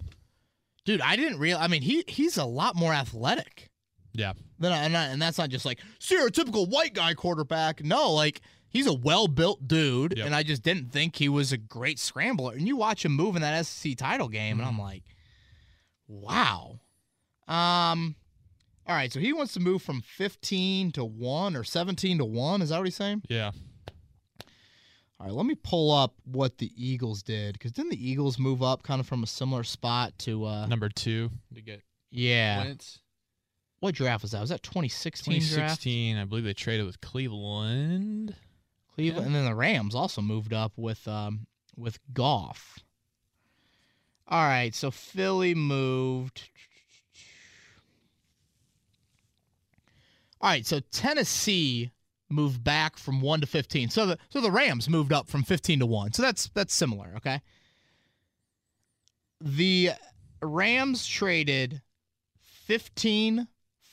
[0.86, 1.57] Dude, I didn't real.
[1.57, 3.70] I mean, he he's a lot more athletic
[4.13, 4.34] Yeah.
[4.59, 7.84] than and, I, and that's not just like stereotypical white guy quarterback.
[7.84, 10.26] No, like he's a well built dude, Yep.
[10.26, 12.53] and I just didn't think he was a great scrambler.
[12.53, 15.03] And you watch him move in that SEC title game, and I'm like,
[16.07, 16.80] wow.
[17.47, 18.15] Um,
[18.88, 22.62] all right, so he wants to move from 15 to one or 17 to one.
[22.62, 23.24] Is that what he's saying?
[23.28, 23.52] Yeah.
[25.20, 28.64] All right, let me pull up what the Eagles did because didn't the Eagles move
[28.64, 31.82] up kind of from a similar spot to uh Number two to get
[32.12, 32.64] yeah.
[32.64, 33.00] Wentz.
[33.80, 34.42] What draft was that?
[34.42, 35.50] Was that 2016, draft?
[35.52, 38.36] 2016, I believe they traded with Cleveland.
[38.96, 42.80] Cleveland, and then the Rams also moved up with um with Goff.
[44.28, 46.50] All right, so Philly moved.
[50.42, 51.92] All right, so Tennessee
[52.30, 53.90] moved back from one to fifteen.
[53.90, 56.14] So the so the Rams moved up from fifteen to one.
[56.14, 57.14] So that's that's similar.
[57.18, 57.42] Okay.
[59.40, 59.92] The
[60.42, 61.82] Rams traded
[62.66, 63.48] 15,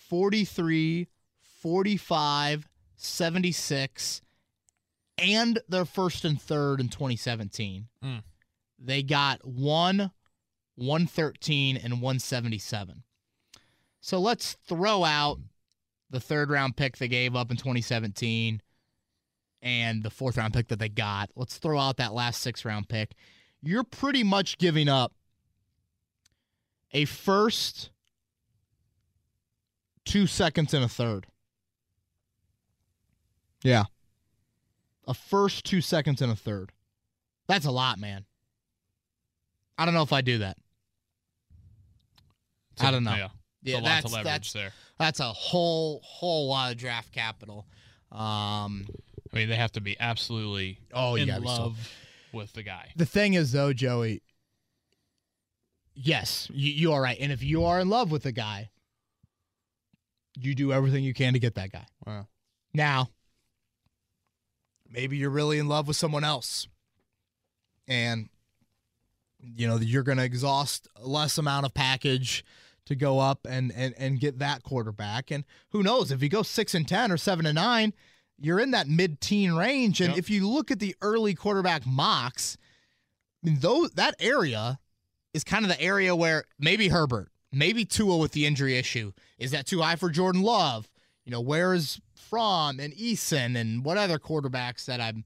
[0.08, 1.08] 43,
[1.60, 4.22] 45, 76,
[5.18, 7.86] and their first and third in 2017.
[8.02, 8.22] Mm.
[8.78, 10.10] They got one,
[10.76, 13.02] 113, and 177.
[14.00, 15.38] So let's throw out
[16.14, 18.62] the third round pick they gave up in 2017
[19.62, 21.28] and the fourth round pick that they got.
[21.34, 23.14] Let's throw out that last six round pick.
[23.62, 25.12] You're pretty much giving up
[26.92, 27.90] a first,
[30.04, 31.26] two seconds, and a third.
[33.64, 33.84] Yeah.
[35.08, 36.70] A first, two seconds, and a third.
[37.48, 38.24] That's a lot, man.
[39.76, 40.56] I don't know if I do that.
[42.80, 43.14] I don't know.
[43.16, 43.28] Yeah.
[43.64, 44.72] Yeah, a lot that's to leverage that's there.
[44.98, 47.66] That's a whole whole lot of draft capital.
[48.12, 48.86] Um,
[49.32, 51.92] I mean, they have to be absolutely oh, in gotta so- love
[52.32, 52.90] with the guy.
[52.96, 54.22] The thing is, though, Joey,
[55.94, 57.16] yes, you, you are right.
[57.20, 58.70] And if you are in love with a guy,
[60.36, 61.86] you do everything you can to get that guy.
[62.06, 62.26] Wow.
[62.72, 63.10] Now,
[64.88, 66.66] maybe you're really in love with someone else.
[67.86, 68.28] And
[69.40, 72.44] you know, you're going to exhaust less amount of package
[72.86, 75.30] to go up and and and get that quarterback.
[75.30, 77.92] And who knows if you go 6 and 10 or 7 and 9,
[78.38, 80.18] you're in that mid-teen range and Yep.
[80.18, 82.56] if you look at the early quarterback mocks,
[83.42, 84.78] I mean, those that area
[85.32, 89.12] is kind of the area where maybe Herbert, maybe Tua with the injury issue.
[89.38, 90.88] Is that too high for Jordan Love?
[91.24, 95.24] You know, where is Fromm and Eason and what other quarterbacks that I'm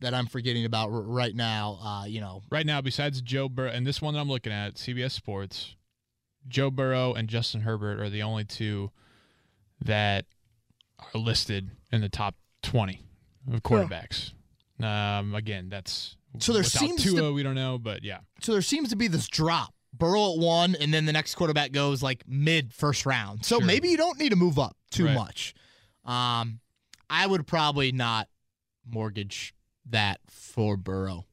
[0.00, 1.78] that I'm forgetting about r- right now?
[1.82, 4.74] Uh, you know, Right now, besides Joe Burrow, and this one that I'm looking at,
[4.74, 5.74] CBS Sports,
[6.48, 8.90] Joe Burrow and Justin Herbert are the only two
[9.84, 10.26] that
[10.98, 13.04] are listed in the top 20
[13.52, 14.32] of quarterbacks.
[14.82, 18.62] Um, again, that's So there seems Tua, to- we don't know, but yeah, so there
[18.62, 19.72] seems to be this drop.
[19.92, 23.46] Burrow at one, and then the next quarterback goes like mid first round.
[23.46, 23.66] So Sure.
[23.66, 25.14] maybe you don't need to move up too Right.
[25.14, 25.54] much.
[26.04, 26.60] Um,
[27.08, 28.28] I would probably not
[28.84, 29.54] mortgage
[29.86, 31.24] that for Burrow.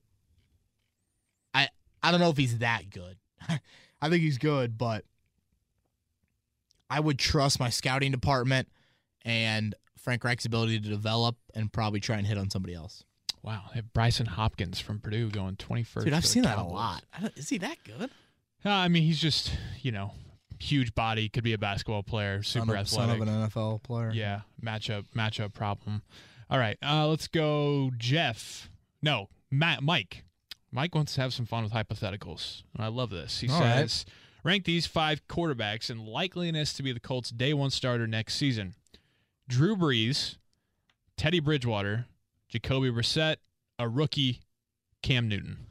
[1.54, 1.68] I
[2.02, 3.18] I don't know if he's that good.
[4.04, 5.06] I think he's good, but
[6.90, 8.68] I would trust my scouting department
[9.24, 13.06] and Frank Reich's ability to develop and probably try and hit on somebody else.
[13.44, 13.62] wow.
[13.70, 16.04] They have Brycen Hopkins from Purdue going 21st.
[16.04, 17.06] Dude, I've seen that a lot.
[17.18, 18.10] I don't, is he that good?
[18.66, 20.12] Uh, I mean, he's just, you know,
[20.60, 23.20] huge body, could be a basketball player, super son of, athletic.
[23.20, 24.12] Son of an NFL player.
[24.14, 26.02] Yeah, matchup matchup problem.
[26.50, 28.70] All right, uh, let's go, Jeff.
[29.02, 30.26] No, Matt, Mike.
[30.74, 32.64] Mike wants to have some fun with hypotheticals.
[32.76, 33.40] And I love this.
[33.42, 33.82] He All right.
[33.90, 34.06] says,
[34.44, 38.74] rank these five quarterbacks in likeliness to be the Colts' day one starter next season:
[39.48, 40.38] Drew Brees,
[41.16, 42.08] Teddy Bridgewater,
[42.50, 43.36] Jacoby Brissett,
[43.78, 44.42] a rookie,
[45.04, 45.68] Cam Newton.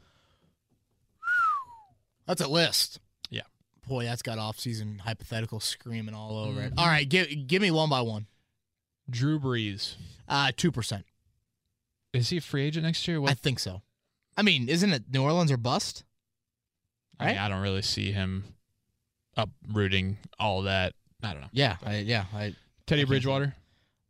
[2.25, 2.99] That's a list.
[3.29, 3.41] Yeah.
[3.87, 6.73] Boy, that's got off-season hypothetical screaming all over it.
[6.73, 6.79] Mhm.
[6.79, 8.27] All right, give give me one by one.
[9.09, 9.95] Drew Brees.
[10.29, 11.05] Uh, two percent.
[12.13, 13.21] Is he a free agent next year?
[13.25, 13.81] I think so.
[14.35, 16.03] I mean, isn't it New Orleans or bust?
[17.19, 17.45] I, mean, right?
[17.45, 18.43] I don't really see him
[19.37, 20.93] uprooting all that.
[21.21, 21.49] I don't know.
[21.51, 22.25] Yeah, I, yeah.
[22.33, 22.55] I
[22.87, 23.55] Teddy can't Bridgewater.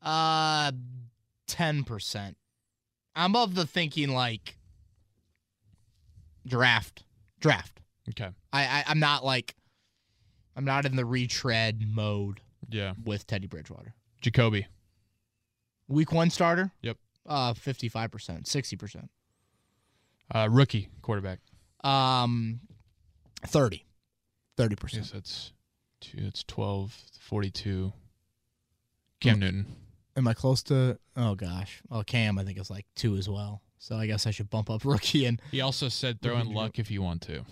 [0.01, 0.71] uh,
[1.47, 2.37] ten percent.
[3.15, 4.57] I'm of the thinking like
[6.47, 7.03] draft,
[7.39, 7.81] draft.
[8.09, 8.29] Okay.
[8.51, 9.55] I, I I'm not like
[10.55, 12.93] I'm not in the retread mode Yeah.
[13.03, 13.93] with Teddy Bridgewater.
[14.21, 14.67] Jacoby.
[15.87, 16.71] Week one starter.
[16.81, 16.97] Yep.
[17.25, 19.09] Uh, fifty five percent, sixty percent.
[20.33, 21.39] Uh, rookie quarterback.
[21.83, 22.59] Um,
[23.45, 23.85] 30.
[24.57, 24.93] 30%.
[24.93, 25.53] Yes, that's
[26.01, 26.21] two.
[26.21, 27.93] That's 12, 42.
[29.19, 29.65] Cam Newton.
[30.15, 30.99] Am I close to?
[31.17, 31.81] Oh, gosh.
[31.89, 33.61] Well, Cam, I think, is like two as well.
[33.79, 36.77] So I guess I should bump up rookie and He also said throw in luck
[36.79, 37.43] if you want to.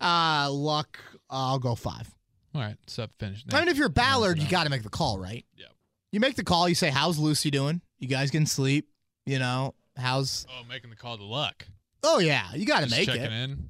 [0.00, 0.98] uh, luck.
[1.28, 2.10] I'll go five.
[2.54, 3.44] All right, so finish.
[3.52, 5.44] I mean, if you're Ballard, you got to make the call, right?
[5.56, 5.68] Yep.
[6.10, 6.68] You make the call.
[6.68, 7.80] You say, "How's Lucy doing?
[8.00, 8.88] You guys can sleep.
[9.24, 10.46] You know, how's?
[10.50, 11.66] Oh, making the call to luck.
[12.02, 13.68] Oh yeah, you got to make checking it, in.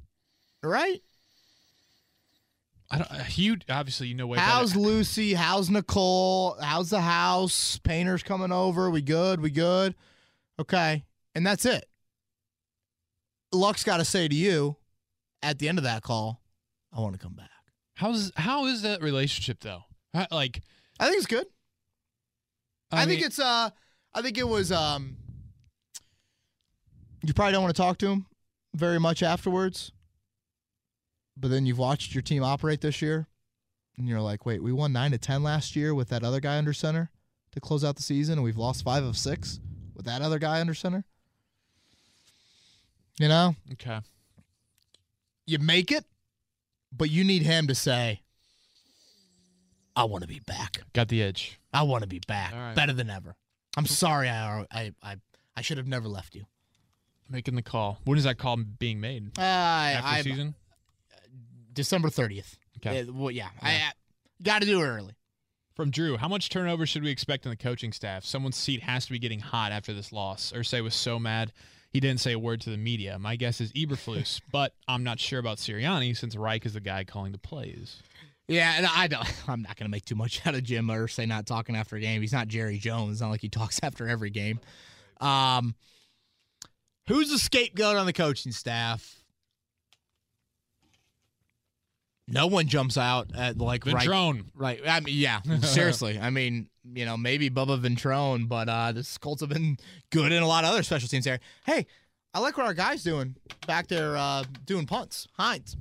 [0.62, 1.02] right?
[2.90, 3.10] I don't.
[3.10, 4.80] uh, You obviously you know way How's better.
[4.84, 5.34] Lucy?
[5.34, 6.56] How's Nicole?
[6.60, 7.78] How's the house?
[7.78, 8.90] Painter's coming over.
[8.90, 9.40] We good?
[9.40, 9.94] We good?
[10.58, 11.04] Okay.
[11.34, 11.84] And that's it.
[13.52, 14.76] Luck's got to say to you
[15.42, 16.40] at the end of that call,
[16.92, 17.48] I want to come back.
[17.94, 19.82] How's how is that relationship though?
[20.14, 20.62] How- Like
[20.98, 21.46] I think it's good.
[22.92, 23.70] I, think mean, it's uh
[24.14, 25.16] I think it was um
[27.22, 28.26] you probably don't want to talk to him
[28.74, 29.92] very much afterwards.
[31.36, 33.26] But then you've watched your team operate this year
[33.96, 36.58] and you're like, "Wait, we won 9 to 10 last year with that other guy
[36.58, 37.10] under center
[37.52, 39.60] to close out the season and we've lost 5 of 6
[39.94, 41.04] with that other guy under center."
[43.18, 44.00] You know, okay.
[45.46, 46.04] you make it,
[46.90, 48.22] but you need him to say,
[49.94, 51.58] "I want to be back." Got the edge.
[51.72, 52.74] I want to be back, right.
[52.74, 53.36] better than ever.
[53.76, 55.16] I'm sorry, I I I,
[55.54, 56.46] I should have never left you.
[57.30, 58.00] Making the call.
[58.04, 59.38] When is that call being made?
[59.38, 60.54] Uh, After I, season.
[61.72, 62.56] December 30th.
[62.78, 63.02] Okay.
[63.02, 63.92] Yeah, well, yeah, I, I
[64.42, 65.14] got to do it early.
[65.74, 68.24] From Drew, how much turnover should we expect in the coaching staff?
[68.24, 70.52] Someone's seat has to be getting hot after this loss.
[70.54, 71.52] Irsay was so mad
[71.90, 73.18] he didn't say a word to the media.
[73.18, 77.04] My guess is Eberflus, but I'm not sure about Sirianni since Reich is the guy
[77.04, 78.02] calling the plays.
[78.48, 79.26] Yeah, and I don't.
[79.48, 82.00] I'm not going to make too much out of Jim Irsay not talking after a
[82.00, 82.20] game.
[82.20, 83.12] He's not Jerry Jones.
[83.12, 84.60] It's not like he talks after every game.
[85.20, 85.74] Um,
[87.10, 89.16] who's the scapegoat on the coaching staff?
[92.28, 94.06] No one jumps out at like right
[94.54, 94.80] Right.
[94.86, 95.40] I mean, yeah.
[95.62, 96.18] Seriously.
[96.18, 99.76] I mean, you know, maybe Bubba Ventrone, but uh this Colts have been
[100.10, 101.40] good in a lot of other special teams there.
[101.66, 101.86] Hey,
[102.32, 103.34] I like what our guys doing
[103.66, 105.26] back there uh doing punts.
[105.32, 105.76] Hines.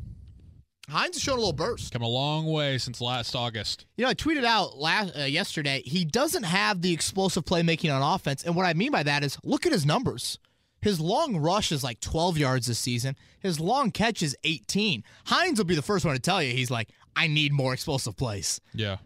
[0.89, 1.93] Hines has shown a little burst.
[1.93, 3.85] Come a long way since last August.
[3.95, 5.83] You know, I tweeted out last uh, yesterday.
[5.85, 9.37] He doesn't have the explosive playmaking on offense, and what I mean by that is
[9.43, 10.39] look at his numbers.
[10.81, 13.15] His long rush is like 12 yards this season.
[13.39, 15.03] His long catch is 18.
[15.25, 18.15] Hines will be the first one to tell you he's like, I need more explosive
[18.15, 18.61] plays.
[18.73, 18.97] Yeah.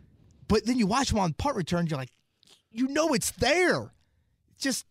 [0.47, 2.11] But then you watch him on punt returns, you're like,
[2.71, 3.91] you know it's there.
[4.59, 4.85] Just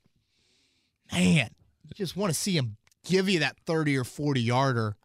[1.12, 1.50] man,
[1.84, 4.96] you just want to see him give you that 30 or 40 yarder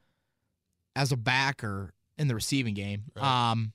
[0.96, 3.04] as a backer in the receiving game.
[3.16, 3.52] Right.
[3.52, 3.74] Um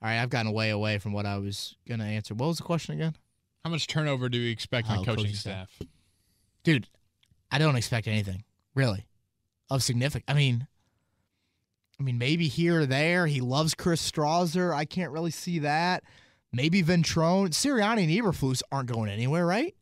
[0.00, 2.34] all right, I've gotten way away from what I was gonna answer.
[2.34, 3.16] What was the question again?
[3.64, 5.78] How much turnover do you expect on Oh, coaching, coaching staff?
[6.64, 6.88] Dude,
[7.52, 8.44] I don't expect anything,
[8.74, 9.06] really,
[9.70, 10.24] of significant.
[10.26, 10.66] I mean,
[12.00, 13.26] I mean, maybe here or there.
[13.26, 14.74] He loves Chris Strausser.
[14.74, 16.02] I can't really see that.
[16.52, 17.50] Maybe Ventrone.
[17.50, 19.74] Sirianni and Eberflus aren't going anywhere, right?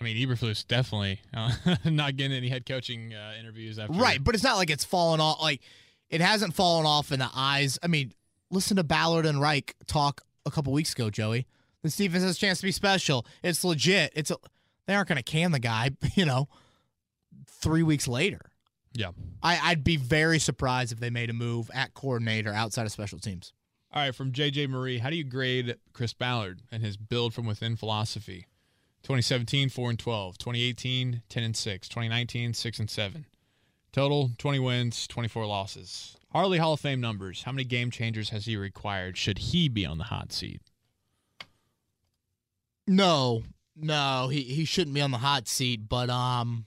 [0.00, 1.52] I mean, Eberflus definitely uh,
[1.84, 3.94] not getting any head coaching uh, interviews after.
[3.94, 5.40] Right, but it's not like it's fallen off.
[5.40, 5.60] Like
[6.10, 7.78] it hasn't fallen off in the eyes.
[7.82, 8.12] I mean,
[8.50, 11.46] listen to Ballard and Reich talk a couple weeks ago, Joey.
[11.82, 13.24] The Stevens has a chance to be special.
[13.42, 14.12] It's legit.
[14.16, 14.36] It's a,
[14.86, 15.90] they aren't going to can the guy.
[16.14, 16.48] You know,
[17.46, 18.40] three weeks later.
[18.94, 19.10] Yeah.
[19.42, 23.18] I, I'd be very surprised if they made a move at coordinator outside of special
[23.18, 23.52] teams.
[23.92, 27.46] All right, from JJ Marie, how do you grade Chris Ballard and his build from
[27.46, 28.46] within philosophy?
[29.02, 30.38] 2017, 4 and 12.
[30.38, 31.88] 2018, 10 and 6.
[31.88, 33.26] 2019, 6 and 7.
[33.92, 36.16] Total 20 wins, 24 losses.
[36.32, 37.44] Harley Hall of Fame numbers.
[37.44, 39.16] How many game changers has he required?
[39.16, 40.60] Should he be on the hot seat?
[42.86, 43.42] No,
[43.76, 46.66] no, he, he shouldn't be on the hot seat, but um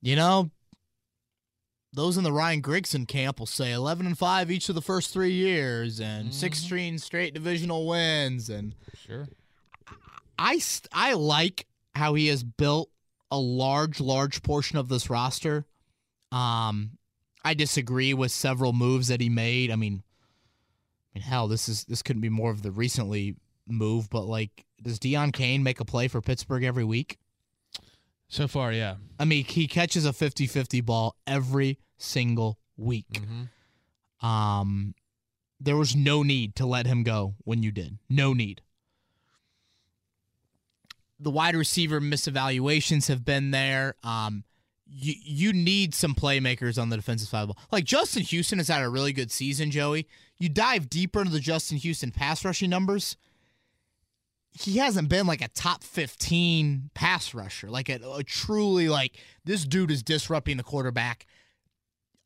[0.00, 0.50] you know,
[1.92, 5.12] those in the Ryan Grigson camp will say 11 and 5 each of the first
[5.12, 8.74] 3 years and 16 straight divisional wins and
[9.06, 9.28] Sure.
[10.38, 10.60] I
[10.92, 12.90] I like how he has built
[13.30, 15.66] a large large portion of this roster.
[16.30, 16.92] Um
[17.44, 19.70] I disagree with several moves that he made.
[19.70, 20.02] I mean
[21.14, 23.36] I mean hell, this is this couldn't be more of the recently
[23.70, 27.18] move, but like does Deon Cain make a play for Pittsburgh every week?
[28.28, 28.96] So far, yeah.
[29.18, 33.06] I mean, he catches a 50-50 ball every single week.
[33.12, 34.26] Mm-hmm.
[34.26, 34.94] Um,
[35.60, 37.98] there was no need to let him go when you did.
[38.08, 38.62] No need.
[41.18, 43.94] The wide receiver misevaluations have been there.
[44.04, 44.44] Um,
[44.90, 47.62] you you need some playmakers on the defensive side of the ball.
[47.72, 50.06] Like Justin Houston has had a really good season, Joey.
[50.38, 53.16] You dive deeper into the Justin Houston pass rushing numbers.
[54.60, 59.64] He hasn't been like a top 15 pass rusher, like a, a truly like this
[59.64, 61.26] dude is disrupting the quarterback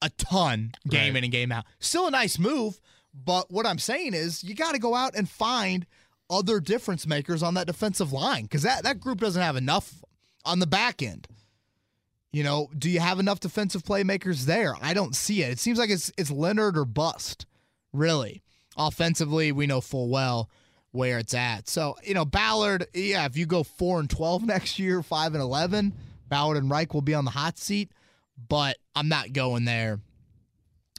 [0.01, 1.19] a ton game Right.
[1.19, 1.65] in and game out.
[1.79, 2.81] Still a nice move,
[3.15, 5.87] but what I'm saying is you got to go out and find
[6.29, 10.03] other difference makers on that defensive line because that, that group doesn't have enough
[10.45, 11.29] on the back end.
[12.33, 14.75] You know, do you have enough defensive playmakers there?
[14.81, 15.53] I don't see it.
[15.53, 17.45] It seems like it's it's Leonard or bust,
[17.93, 18.43] really.
[18.77, 20.49] Offensively, we know full well
[20.93, 21.69] where it's at.
[21.69, 25.43] So, you know, Ballard, yeah, if you go 4 and 12 next year, 5 and
[25.43, 25.93] 11,
[26.29, 27.91] Ballard and Reich will be on the hot seat,
[28.49, 30.01] but I'm not going there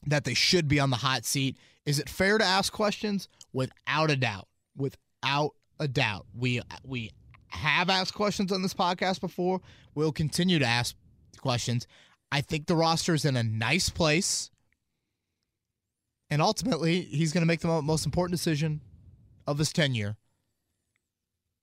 [0.07, 1.57] that they should be on the hot seat.
[1.85, 3.27] Is it fair to ask questions?
[3.53, 4.47] Without a doubt.
[4.75, 6.25] Without a doubt.
[6.35, 7.11] We we
[7.47, 9.61] have asked questions on this podcast before.
[9.95, 10.95] We'll continue to ask
[11.39, 11.87] questions.
[12.31, 14.49] I think the roster is in a nice place.
[16.29, 18.81] And ultimately, he's going to make the most important decision
[19.47, 20.17] of his tenure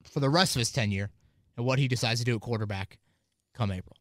[0.04, 1.10] for the rest of his tenure
[1.56, 2.98] and what he decides to do at quarterback
[3.54, 3.96] come April.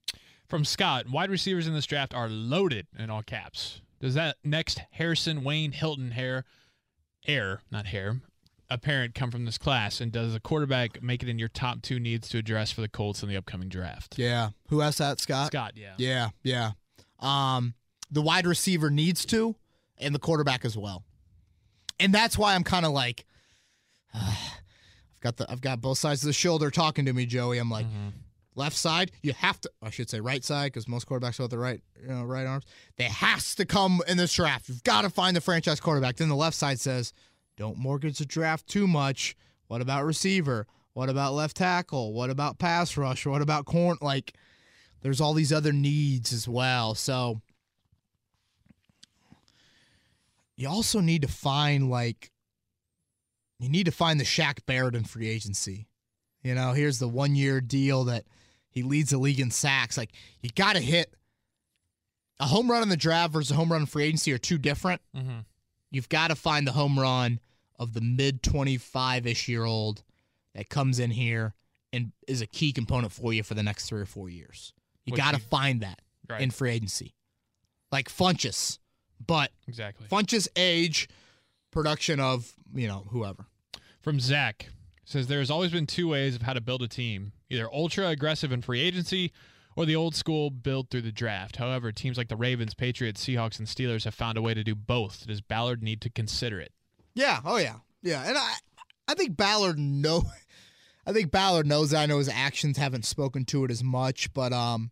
[0.48, 3.82] From Scott, wide receivers in this draft are loaded in all caps.
[4.00, 6.46] Does that next Harrison Wayne Hilton hair,
[7.28, 8.22] air, not hair,
[8.70, 10.00] apparent come from this class?
[10.00, 12.88] And does a quarterback make it in your top two needs to address for the
[12.88, 14.18] Colts in the upcoming draft?
[14.18, 14.50] Yeah.
[14.70, 15.48] Who asked that, Scott?
[15.48, 15.94] Scott, yeah.
[15.98, 16.72] Yeah, yeah.
[17.20, 17.74] Um,
[18.10, 19.56] the wide receiver needs to,
[19.98, 21.04] and the quarterback as well.
[22.00, 23.26] And that's why I'm kind of like,
[24.14, 27.58] I've got the I've got both sides of the shoulder talking to me, Joey.
[27.58, 28.10] I'm like, mm-hmm.
[28.56, 29.72] left side, you have to.
[29.82, 32.66] I should say right side because most quarterbacks have the right you know right arms.
[32.98, 34.70] They has to come in this draft.
[34.70, 36.18] You've got to find the franchise quarterback.
[36.18, 37.14] Then the left side says,
[37.58, 39.36] don't mortgage the draft too much.
[39.68, 40.66] What about receiver?
[40.94, 42.14] What about left tackle?
[42.14, 43.26] What about pass rush?
[43.26, 43.98] What about corn?
[44.02, 44.34] Like,
[45.02, 46.96] there's all these other needs as well.
[46.96, 47.42] So
[50.56, 52.32] you also need to find like
[53.60, 55.88] you need to find the Shaq Barrett in free agency.
[56.44, 58.24] You know, here's the one year deal that
[58.70, 59.98] he leads the league in sacks.
[59.98, 61.14] Like you got to hit
[62.40, 64.58] a home run in the draft versus a home run in free agency are two
[64.58, 65.02] different.
[65.16, 65.40] Mm-hmm.
[65.92, 67.40] You've got to find the home run
[67.78, 70.04] of the mid 25 ish year old
[70.56, 71.54] that comes in here
[71.92, 74.74] and is a key component for you for the next three or four years.
[75.06, 76.42] You got to find that Right.
[76.42, 77.16] in free agency.
[77.92, 78.78] like Funchess,
[79.26, 80.06] but Exactly.
[80.08, 81.10] Funchess age,
[81.72, 83.46] production of you know whoever.
[84.02, 84.70] From Zach
[85.06, 88.52] says there's always been two ways of how to build a team: either ultra aggressive
[88.52, 89.32] in free agency,
[89.76, 91.58] or the old school build through the draft.
[91.58, 94.76] However, teams like the Ravens, Patriots, Seahawks, and Steelers have found a way to do
[94.76, 95.28] both.
[95.28, 96.74] Does Ballard need to consider it?
[97.14, 97.40] Yeah.
[97.46, 97.78] Oh yeah.
[98.02, 98.24] Yeah.
[98.26, 98.54] And I,
[99.08, 100.24] I think Ballard know.
[101.06, 101.92] I think Ballard knows.
[101.92, 102.02] That.
[102.02, 104.92] I know his actions haven't spoken to it as much, but um,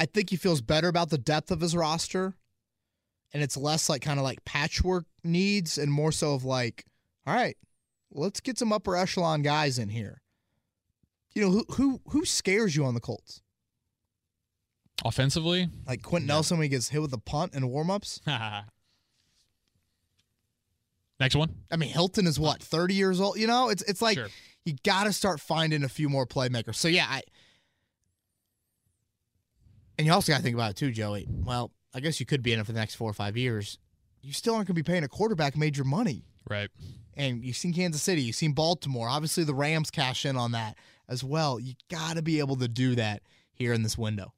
[0.00, 2.34] I think he feels better about the depth of his roster,
[3.34, 6.86] and it's less like kind of like patchwork needs and more so of like,
[7.26, 7.56] all right,
[8.12, 10.22] let's get some upper echelon guys in here.
[11.34, 13.42] You know who who who scares you on the Colts?
[15.04, 18.20] Offensively, Like Quenton Nelson when he gets hit with a punt in warmups.
[21.20, 21.54] next one.
[21.70, 23.36] I mean, Hilton is what thirty years old.
[23.38, 24.28] You know, it's it's like Sure.
[24.64, 26.76] you got to start finding a few more playmakers.
[26.76, 27.22] So yeah, I
[29.98, 31.26] and you also got to think about it too, Joey.
[31.28, 33.78] Well, I guess you could be in it for the next four or five years.
[34.22, 36.24] You still aren't going to be paying a quarterback major money.
[36.48, 36.70] Right.
[37.14, 39.08] And you've seen Kansas City, you've seen Baltimore.
[39.08, 40.76] Obviously, the Rams cash in on that
[41.08, 41.60] as well.
[41.60, 43.22] You got to be able to do that
[43.52, 44.32] here in this window.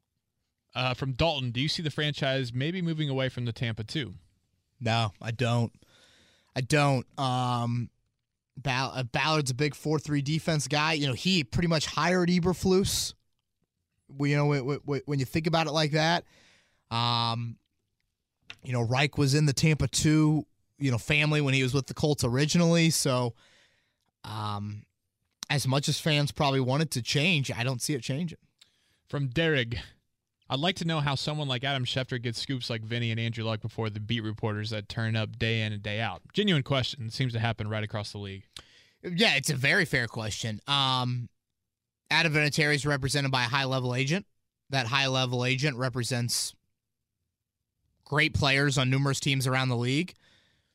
[0.75, 4.13] Uh, from Dalton, do you see the franchise maybe moving away from the Tampa two?
[4.79, 5.71] No, I don't.
[6.55, 7.05] I don't.
[7.19, 7.89] Um,
[8.55, 10.93] Ball- uh, Ballard's a big four-three defense guy.
[10.93, 13.13] You know, he pretty much hired Eberflus.
[14.07, 16.25] We, you know, when you think about it like that,
[16.91, 17.57] um,
[18.63, 20.45] you know, Reich was in the Tampa two,
[20.79, 22.89] you know, family when he was with the Colts originally.
[22.89, 23.33] So,
[24.23, 24.83] um,
[25.49, 28.39] as much as fans probably wanted to change, I don't see it changing.
[29.07, 29.77] From Derek,
[30.49, 33.43] I'd like to know how someone like Adam Schefter gets scoops like Vinny and Andrew
[33.43, 36.21] Luck before the beat reporters that turn up day in and day out.
[36.33, 37.07] Genuine question.
[37.07, 38.43] It seems to happen right across the league.
[39.03, 40.59] Yeah, it's a very fair question.
[40.67, 41.29] Um,
[42.09, 44.25] Adam Vinatieri is represented by a high level agent.
[44.69, 46.53] That high level agent represents
[48.07, 50.13] great players on numerous teams around the league.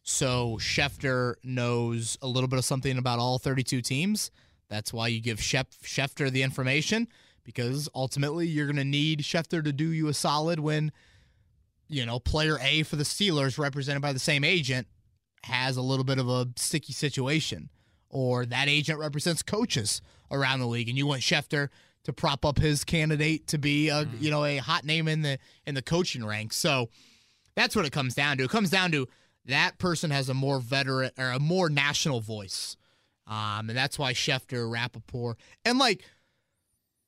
[0.02, 4.30] So Schefter knows a little bit of something about all 32 teams.
[4.68, 7.08] That's why you give Shef- Schefter the information
[7.42, 10.92] because ultimately you're going to need Schefter to do you a solid when,
[11.88, 14.86] you know, player A for the Steelers, represented by the same agent,
[15.44, 17.70] has a little bit of a sticky situation
[18.12, 21.68] or that agent represents coaches around the league, and you want Schefter
[22.04, 24.16] to prop up his candidate to be a hmm.
[24.20, 26.56] you know a hot name in the in the coaching ranks.
[26.56, 26.90] So
[27.54, 28.44] that's what it comes down to.
[28.44, 29.08] It comes down to
[29.46, 32.76] that person has a more veteran or a more national voice,
[33.26, 35.34] um, and that's why Schefter, Rappaport,
[35.64, 36.04] and like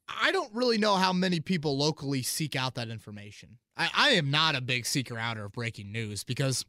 [0.08, 3.58] I don't really know how many people locally seek out that information.
[3.76, 6.64] I, I am not a big seeker outer of breaking news because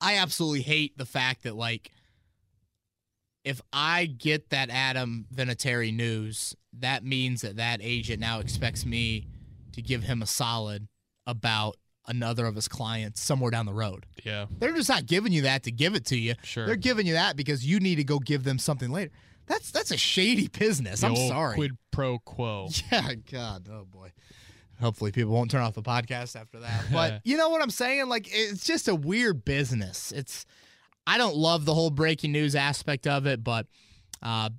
[0.00, 1.90] I absolutely hate the fact that like
[3.44, 9.26] if I get that Adam Vinatieri news, that means that that agent now expects me
[9.72, 10.88] to give him a solid
[11.26, 11.76] about
[12.06, 14.06] another of his clients somewhere down the road.
[14.24, 14.46] Yeah.
[14.58, 16.34] They're just not giving you that to give it to you.
[16.42, 16.66] Sure.
[16.66, 19.10] They're giving you that because you need to go give them something later.
[19.46, 21.00] That's that's a shady business.
[21.00, 21.54] The I'm sorry.
[21.56, 22.68] Quid pro quo.
[22.92, 24.12] Yeah, God, oh boy.
[24.80, 26.86] Hopefully, people won't turn off the podcast after that.
[26.92, 28.08] But you know what I'm saying?
[28.08, 30.12] Like, it's just a weird business.
[30.12, 30.46] It's,
[31.06, 33.66] I don't love the whole breaking news aspect of it, but
[34.22, 34.50] uh,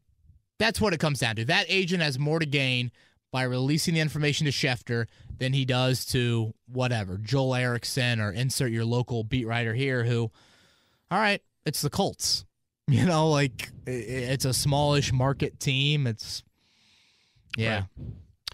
[0.57, 1.45] that's what it comes down to.
[1.45, 2.91] That agent has more to gain
[3.31, 8.71] by releasing the information to Schefter than he does to whatever Joel Erickson or insert
[8.71, 10.03] your local beat writer here.
[10.03, 10.31] Who,
[11.11, 12.45] all right, it's the Colts.
[12.87, 16.05] You know, like it's a smallish market team.
[16.05, 16.43] It's,
[17.57, 17.75] yeah.
[17.77, 17.85] Right.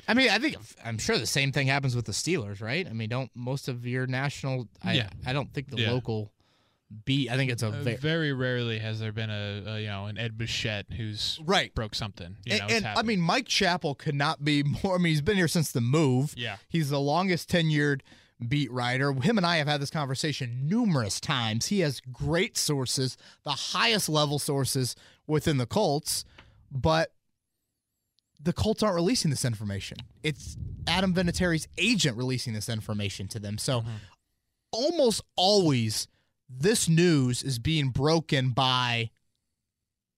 [0.07, 0.55] I mean, I think
[0.85, 2.87] I'm sure the same thing happens with the Steelers, right?
[2.87, 4.69] I mean, don't most of your national?
[4.81, 5.09] I Yeah.
[5.25, 5.91] I don't think the Yeah.
[5.91, 6.31] local
[7.05, 7.29] beat.
[7.31, 10.05] I think it's a Uh, very very rarely has there been a, a you know
[10.07, 11.73] an Ed Bichette who's right.
[11.73, 12.37] broke something.
[12.45, 14.95] You know, and and, I mean, Mike Chappell could not be more.
[14.95, 16.33] I mean, he's been here since the move.
[16.37, 18.01] yeah, He's the longest tenured
[18.47, 19.13] beat writer.
[19.13, 21.67] Him and I have had this conversation numerous times.
[21.67, 24.95] He has great sources, the highest level sources
[25.27, 26.25] within the Colts,
[26.71, 27.13] but
[28.41, 29.97] the Colts aren't releasing this information.
[30.23, 33.59] It's Adam Vinatieri's agent releasing this information to them.
[33.59, 33.83] So
[34.71, 36.07] almost always
[36.59, 39.11] this news is being broken by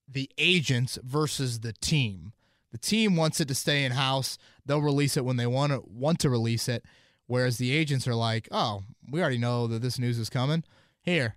[0.08, 2.32] the agents versus the team.
[2.72, 4.36] The team wants it to stay in house.
[4.66, 6.84] They'll release it when they want to want to release it.
[7.26, 10.64] Whereas the agents are like, "Oh, we already know that this news is coming.
[11.00, 11.36] Here,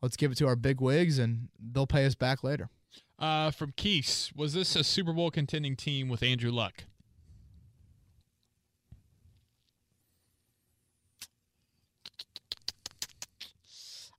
[0.00, 2.70] let's give it to our big wigs, and they'll pay us back later."
[3.18, 6.84] Uh, from Keese, was this a Super Bowl contending team with Andrew Luck?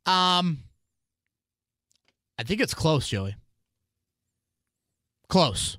[0.08, 0.60] Um,
[2.40, 3.36] I think it's close, Joey.
[5.28, 5.78] Close.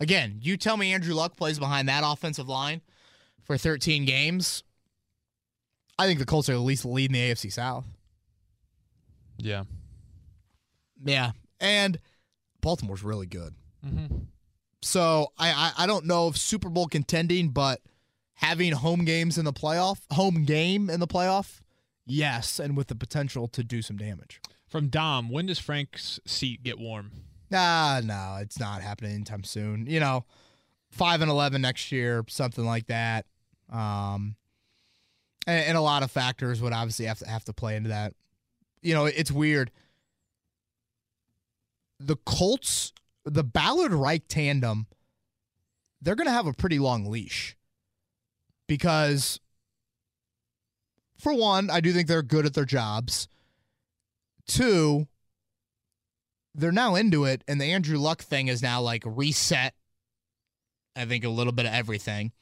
[0.00, 2.80] Again, you tell me Andrew Luck plays behind that offensive line
[3.42, 4.62] for 13 games.
[5.98, 7.84] I think the Colts are at least leading the AFC South.
[9.36, 9.64] Yeah.
[11.04, 11.98] Yeah, and
[12.60, 13.54] Baltimore's really good.
[13.86, 14.16] Mm-hmm.
[14.82, 17.80] So I, I I don't know if Super Bowl contending, but
[18.34, 21.60] having home games in the playoff, home game in the playoff,
[22.08, 24.40] yes, and with the potential to do some damage.
[24.66, 27.12] From Dom, when does Frank's seat get warm?
[27.50, 29.86] Nah, no, it's not happening anytime soon.
[29.86, 30.24] You know,
[30.90, 33.24] five and eleven next year, something like that.
[33.70, 34.36] Um,
[35.46, 38.14] and, and a lot of factors would obviously have to have to play into that.
[38.82, 39.70] You know, it's weird.
[41.98, 42.92] The Colts,
[43.24, 44.86] the Ballard Reich tandem,
[46.00, 47.56] they're going to have a pretty long leash
[48.66, 49.40] because,
[51.18, 53.28] for one, I do think they're good at their jobs.
[54.46, 55.08] Two,
[56.54, 59.74] they're now into it, and the Andrew Luck thing is now like reset.
[60.96, 62.32] I think a little bit of everything.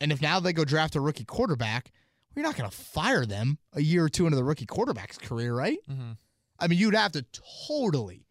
[0.00, 1.92] And if now they go draft a rookie quarterback,
[2.34, 5.54] you're not going to fire them a year or two into the rookie quarterback's career,
[5.54, 5.78] right?
[5.90, 6.12] Mm-hmm.
[6.58, 7.24] I mean, you'd have to
[7.66, 8.26] totally,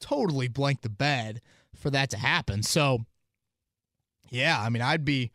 [0.00, 1.40] totally blank the bed
[1.74, 2.62] for that to happen.
[2.62, 3.00] So,
[4.30, 5.30] yeah, I mean, I'd be,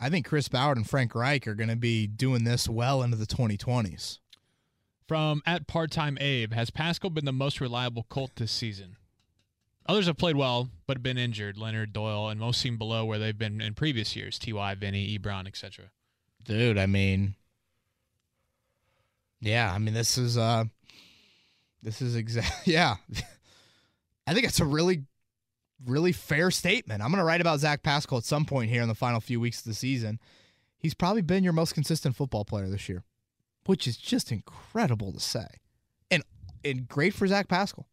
[0.00, 3.16] I think Chris Ballard and Frank Reich are going to be doing this well into
[3.16, 4.18] the 2020s.
[5.06, 8.96] From at part time Abe, has Pascal been the most reliable Colt this season?
[9.86, 11.58] Others have played well, but have been injured.
[11.58, 14.38] Leonard, Doyle, and most seem below where they've been in previous years.
[14.38, 15.90] Ty, Vinny, Ebron, etc.
[16.42, 17.34] Dude, I mean,
[19.40, 20.64] yeah, I mean, this is, uh,
[21.82, 22.50] this is exact.
[22.66, 22.96] Yeah,
[24.26, 25.02] I think it's a really,
[25.86, 27.02] really fair statement.
[27.02, 29.40] I'm going to write about Zach Pascal at some point here in the final few
[29.40, 30.18] weeks of the season.
[30.78, 33.04] He's probably been your most consistent football player this year,
[33.66, 35.46] which is just incredible to say,
[36.10, 36.22] and
[36.64, 37.86] and great for Zach Pascal.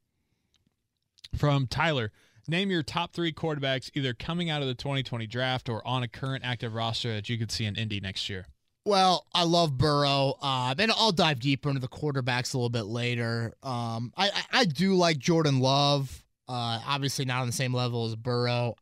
[1.38, 2.12] From Tyler,
[2.48, 6.08] name your top three quarterbacks either coming out of the 2020 draft or on a
[6.08, 8.48] current active roster that you could see in Indy next year.
[8.84, 12.86] Well, I love Burrow, uh, and I'll dive deeper into the quarterbacks a little bit
[12.86, 13.54] later.
[13.62, 16.21] Um, I, I, I do like Jordan Love.
[16.52, 18.76] Uh, obviously, not on the same level as Burrow.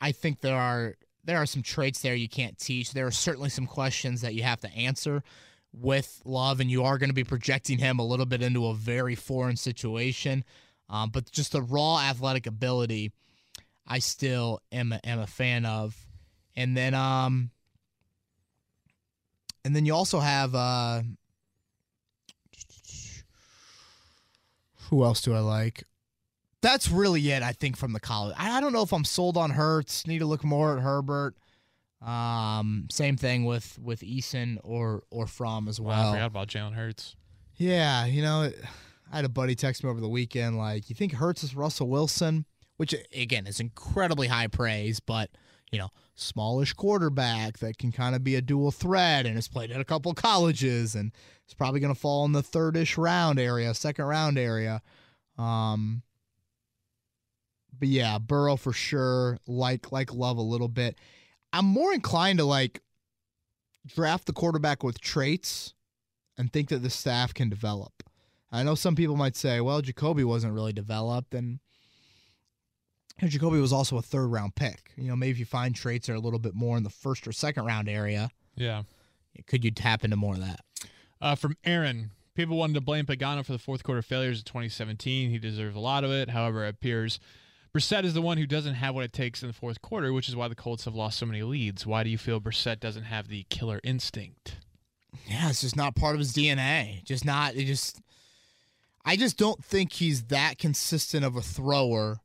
[0.00, 2.94] I think there are there are some traits there you can't teach.
[2.94, 5.22] There are certainly some questions that you have to answer
[5.70, 8.74] with Love, and you are going to be projecting him a little bit into a
[8.74, 10.44] very foreign situation.
[10.88, 13.12] Um, but just the raw athletic ability,
[13.86, 15.94] I still am a, am a fan of.
[16.56, 17.50] And then, um,
[19.62, 21.02] and then you also have uh,
[24.88, 25.84] who else do I like?
[26.62, 28.34] That's really it, I think, from the college.
[28.38, 30.06] I, I don't know if I'm sold on Hurts.
[30.06, 31.34] Need to look more at Herbert.
[32.02, 36.74] Um, same thing with with Eason or or Fromm as Wow, I forgot about Jalen
[36.74, 37.16] Hurts.
[37.56, 38.50] Yeah, you know,
[39.12, 41.88] I had a buddy text me over the weekend like, "You think Hurts is Russell
[41.88, 42.46] Wilson?"
[42.78, 45.30] Which again is incredibly high praise, but
[45.70, 49.70] you know, smallish quarterback that can kind of be a dual threat and has played
[49.70, 51.12] at a couple colleges and
[51.46, 54.82] is probably going to fall in the third-ish round area, second round area.
[55.38, 56.02] Um,
[57.80, 59.38] but yeah, Burrow for sure.
[59.48, 60.96] Like like Love a little bit.
[61.52, 62.80] I'm more inclined to like
[63.86, 65.74] draft the quarterback with traits
[66.38, 68.04] and think that the staff can develop.
[68.52, 71.60] I know some people might say, well, Jacoby wasn't really developed, and
[73.22, 74.92] Jacoby was also a third round pick.
[74.96, 76.90] You know, maybe if you find traits that are a little bit more in the
[76.90, 78.82] first or second round area, Yeah.
[79.46, 80.60] could you tap into more of that?
[81.20, 85.30] Uh, from Aaron, people wanted to blame Pagano for the fourth quarter failures of 2017.
[85.30, 86.30] He deserves a lot of it.
[86.30, 87.20] However, it appears
[87.72, 90.28] Brissett is the one who doesn't have what it takes in the fourth quarter, which
[90.28, 91.86] is why the Colts have lost so many leads.
[91.86, 94.56] Why do you feel Brissett doesn't have the killer instinct?
[95.26, 97.04] Yeah, it's just not part of his DNA.
[97.04, 97.54] Just not.
[97.54, 98.00] It just.
[99.04, 102.18] I just don't think he's that consistent of a thrower.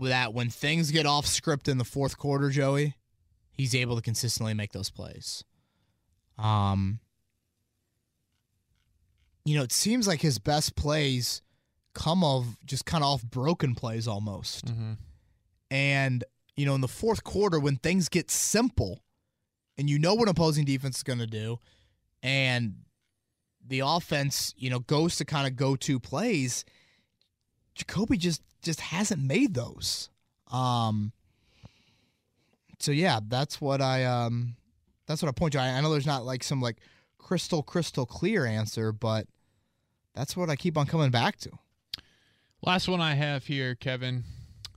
[0.00, 2.94] That when things get off script in the fourth quarter, Joey,
[3.50, 5.44] he's able to consistently make those plays.
[6.38, 7.00] Um.
[9.44, 11.42] You know, it seems like his best plays
[11.94, 14.66] come of just kind of off broken plays almost.
[14.66, 14.92] Mm-hmm.
[15.70, 16.24] And,
[16.56, 19.02] you know, in the fourth quarter, when things get simple
[19.78, 21.58] and you know what opposing defense is going to do,
[22.22, 22.74] and
[23.66, 26.64] the offense, you know, goes to kind of go to plays,
[27.74, 30.10] Jacoby just just hasn't made those.
[30.50, 31.12] Um
[32.78, 34.56] so yeah, that's what I um
[35.06, 35.60] that's what I point to.
[35.60, 36.78] I, I know there's not like some like
[37.18, 39.26] crystal crystal clear answer, but
[40.14, 41.50] that's what I keep on coming back to.
[42.62, 44.24] Last one I have here, Kevin.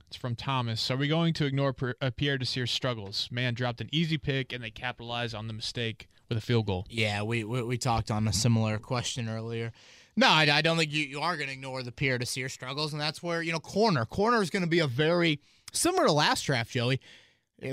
[0.06, 0.90] It's from Thomas.
[0.90, 3.28] Are we going to ignore uh, Pierre Desir's struggles?
[3.30, 6.86] Man dropped an easy pick, and they capitalized on the mistake with a field goal.
[6.88, 9.72] Yeah, we we, we talked on a similar question earlier.
[10.16, 12.92] No, I, I don't think you, you are going to ignore the Pierre Desir struggles,
[12.92, 15.40] and that's where you know corner corner is going to be a very
[15.72, 17.00] similar to last draft, Joey.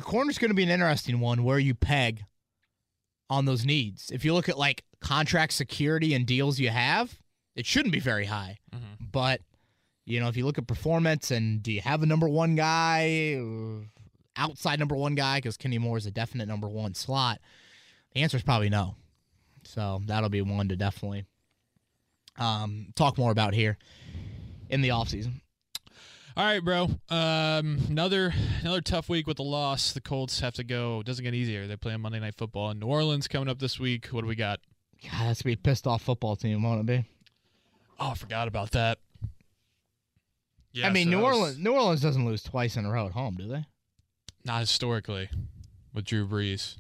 [0.01, 2.24] Corner is going to be an interesting one where you peg
[3.30, 4.12] on those needs.
[4.12, 7.20] If you look at like contract security and deals you have,
[7.55, 8.57] it shouldn't be very high.
[8.74, 9.12] Mhm.
[9.12, 9.41] But
[10.12, 13.41] you know, if you look at performance and do you have a number one guy,
[14.36, 17.39] outside number one guy, because Kenny Moore is a definite number one slot,
[18.14, 18.95] the answer is probably no.
[19.64, 21.26] So that'll be one to definitely
[22.38, 23.78] um, talk more about here
[24.70, 25.39] in the offseason.
[26.36, 26.89] All right, bro.
[27.09, 29.93] Um, another another tough week with the loss.
[29.93, 31.01] The Colts have to go.
[31.01, 31.68] It doesn't get easier.
[31.68, 34.07] They play on Monday Night Football in New Orleans coming up this week.
[34.07, 34.59] What do we got?
[35.03, 37.05] God, that's gonna be a pissed off football team, won't it be?
[37.99, 38.97] Oh, I forgot about that.
[40.74, 41.57] Yeah, I mean, so New was- Orleans.
[41.59, 43.65] New Orleans doesn't lose twice in a row at home, do they?
[44.43, 45.30] not historically
[45.93, 46.78] with Drew Brees.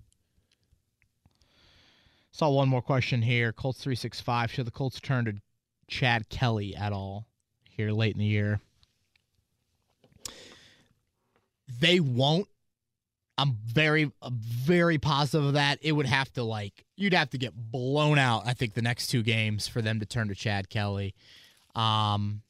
[2.31, 3.51] Saw one more question here.
[3.53, 4.49] Colts three six five.
[4.51, 5.33] Should the Colts turn to
[5.87, 7.27] Chad Kelly at all
[7.69, 8.61] here late in the year?
[11.79, 12.47] They won't.
[13.37, 15.79] I'm very, very positive of that.
[15.81, 18.43] It would have to like you'd have to get blown out.
[18.45, 21.13] I think the next two games for them to turn to Chad Kelly.
[21.75, 22.41] Um,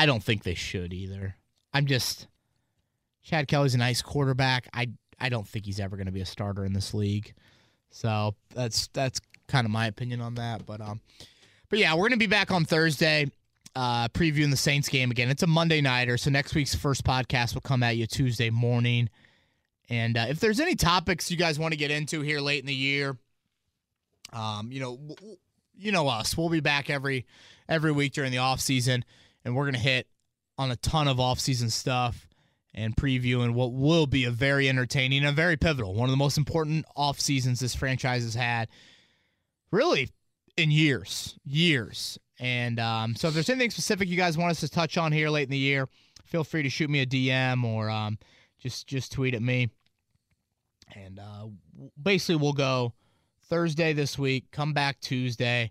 [0.00, 1.36] I don't think they should either.
[1.74, 2.26] I'm just
[3.22, 4.66] Chad Kelly's a nice quarterback.
[4.72, 4.88] I
[5.20, 7.34] I don't think he's ever going to be a starter in this league.
[7.90, 10.64] So that's that's kind of my opinion on that.
[10.64, 11.02] But um,
[11.68, 13.30] but yeah, we're gonna be back on Thursday,
[13.76, 15.28] uh, previewing the Saints game again.
[15.28, 19.10] It's a Monday nighter, so next week's first podcast will come at you Tuesday morning.
[19.90, 22.66] And uh, if there's any topics you guys want to get into here late in
[22.66, 23.18] the year,
[24.32, 24.98] um, you know,
[25.76, 27.26] you know us, we'll be back every
[27.68, 29.04] every week during the off season,
[29.44, 30.06] and we're gonna hit
[30.58, 32.26] on a ton of offseason stuff
[32.74, 36.38] and previewing what will be a very entertaining and very pivotal, one of the most
[36.38, 38.68] important off seasons this franchise has had,
[39.72, 40.10] really
[40.56, 42.18] in years, years.
[42.38, 45.28] And um, so, if there's anything specific you guys want us to touch on here
[45.28, 45.88] late in the year,
[46.24, 48.18] feel free to shoot me a DM or um,
[48.58, 49.68] just just tweet at me.
[50.94, 51.48] And uh,
[52.00, 52.94] basically, we'll go
[53.48, 55.70] Thursday this week, come back Tuesday,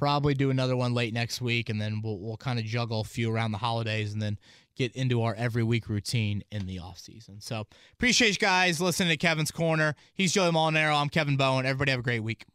[0.00, 3.04] probably do another one late next week, and then we'll we'll kind of juggle a
[3.04, 4.38] few around the holidays, and then
[4.74, 7.40] get into our every week routine in the off season.
[7.40, 9.94] So appreciate you guys listening to Kevin's Corner.
[10.14, 10.98] He's Joey Molinaro.
[10.98, 11.66] I'm Kevin Bowen.
[11.66, 12.46] Everybody have a great week.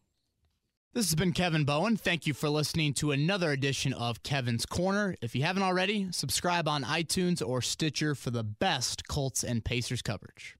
[0.93, 1.97] This has been Kevin Bowen.
[1.97, 5.15] Thank you for listening to another edition of Kevin's Corner.
[5.21, 10.01] If you haven't already, subscribe on iTunes or Stitcher for the best Colts and Pacers
[10.01, 10.53] coverage.